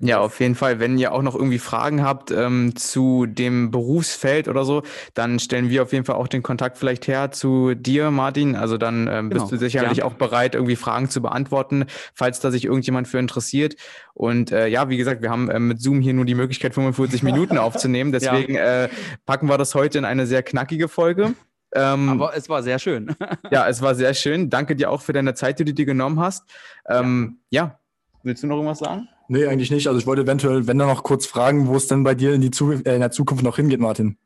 [0.00, 0.80] Ja, auf jeden Fall.
[0.80, 4.82] Wenn ihr auch noch irgendwie Fragen habt ähm, zu dem Berufsfeld oder so,
[5.14, 8.56] dann stellen wir auf jeden Fall auch den Kontakt vielleicht her zu dir, Martin.
[8.56, 9.42] Also dann ähm, genau.
[9.42, 10.04] bist du sicherlich ja.
[10.04, 13.76] auch bereit, irgendwie Fragen zu beantworten, falls da sich irgendjemand für interessiert.
[14.14, 17.22] Und äh, ja, wie gesagt, wir haben äh, mit Zoom hier nur die Möglichkeit, 45
[17.22, 18.10] Minuten aufzunehmen.
[18.10, 18.84] Deswegen ja.
[18.84, 18.88] äh,
[19.26, 21.34] packen wir das heute in eine sehr knackige Folge.
[21.74, 23.14] Ähm, Aber es war sehr schön.
[23.50, 24.48] ja, es war sehr schön.
[24.48, 26.44] Danke dir auch für deine Zeit, die du dir genommen hast.
[26.88, 27.64] Ähm, ja.
[27.64, 27.78] ja.
[28.22, 29.08] Willst du noch irgendwas sagen?
[29.28, 29.86] Nee, eigentlich nicht.
[29.86, 32.40] Also ich wollte eventuell, wenn dann noch kurz fragen, wo es denn bei dir in,
[32.40, 34.18] die Zu äh, in der Zukunft noch hingeht, Martin.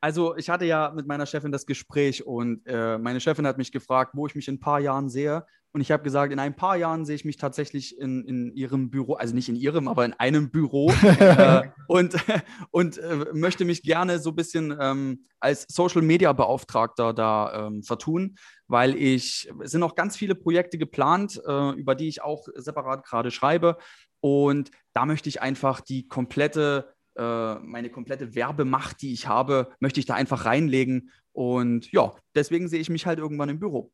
[0.00, 3.72] Also ich hatte ja mit meiner Chefin das Gespräch und äh, meine Chefin hat mich
[3.72, 5.44] gefragt, wo ich mich in ein paar Jahren sehe.
[5.72, 8.90] Und ich habe gesagt, in ein paar Jahren sehe ich mich tatsächlich in, in ihrem
[8.90, 12.16] Büro, also nicht in ihrem, aber in einem Büro äh, und,
[12.70, 17.82] und äh, möchte mich gerne so ein bisschen ähm, als Social Media Beauftragter da ähm,
[17.82, 22.48] vertun, weil ich, es sind noch ganz viele Projekte geplant, äh, über die ich auch
[22.54, 23.76] separat gerade schreibe.
[24.20, 30.00] Und da möchte ich einfach die komplette, äh, meine komplette Werbemacht, die ich habe, möchte
[30.00, 31.10] ich da einfach reinlegen.
[31.32, 33.92] Und ja, deswegen sehe ich mich halt irgendwann im Büro.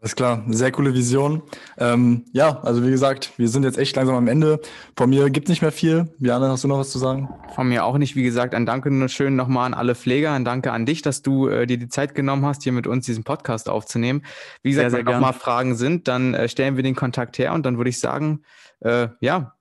[0.00, 1.42] Alles klar, sehr coole Vision.
[1.78, 4.60] Ähm, ja, also wie gesagt, wir sind jetzt echt langsam am Ende.
[4.94, 6.14] Von mir gibt es nicht mehr viel.
[6.18, 7.30] Jana, hast du noch was zu sagen?
[7.54, 8.14] Von mir auch nicht.
[8.14, 10.32] Wie gesagt, ein Danke schön nochmal an alle Pfleger.
[10.32, 13.06] Ein Danke an dich, dass du äh, dir die Zeit genommen hast, hier mit uns
[13.06, 14.22] diesen Podcast aufzunehmen.
[14.62, 17.54] Wie gesagt, sehr, sehr wenn nochmal Fragen sind, dann äh, stellen wir den Kontakt her
[17.54, 18.42] und dann würde ich sagen,
[18.80, 19.54] äh, ja,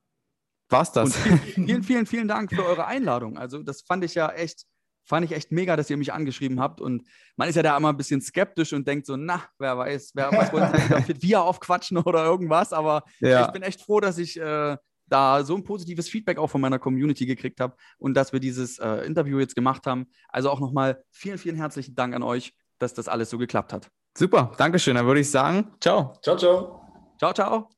[0.70, 1.16] war's das.
[1.16, 3.38] Und vielen, vielen, vielen Dank für eure Einladung.
[3.38, 4.66] Also das fand ich ja echt
[5.06, 6.82] fand ich echt mega, dass ihr mich angeschrieben habt.
[6.82, 7.04] Und
[7.36, 10.32] man ist ja da immer ein bisschen skeptisch und denkt so, na, wer weiß, wer,
[10.32, 12.74] was wollen sie da mit wir aufquatschen oder irgendwas.
[12.74, 13.46] Aber ja.
[13.46, 14.78] ich bin echt froh, dass ich äh,
[15.08, 18.80] da so ein positives Feedback auch von meiner Community gekriegt habe und dass wir dieses
[18.80, 20.08] äh, Interview jetzt gemacht haben.
[20.30, 23.90] Also auch nochmal vielen, vielen herzlichen Dank an euch, dass das alles so geklappt hat.
[24.18, 24.96] Super, Dankeschön.
[24.96, 26.14] Dann würde ich sagen, ciao.
[26.22, 26.82] Ciao, ciao.
[27.20, 27.75] Ciao, ciao.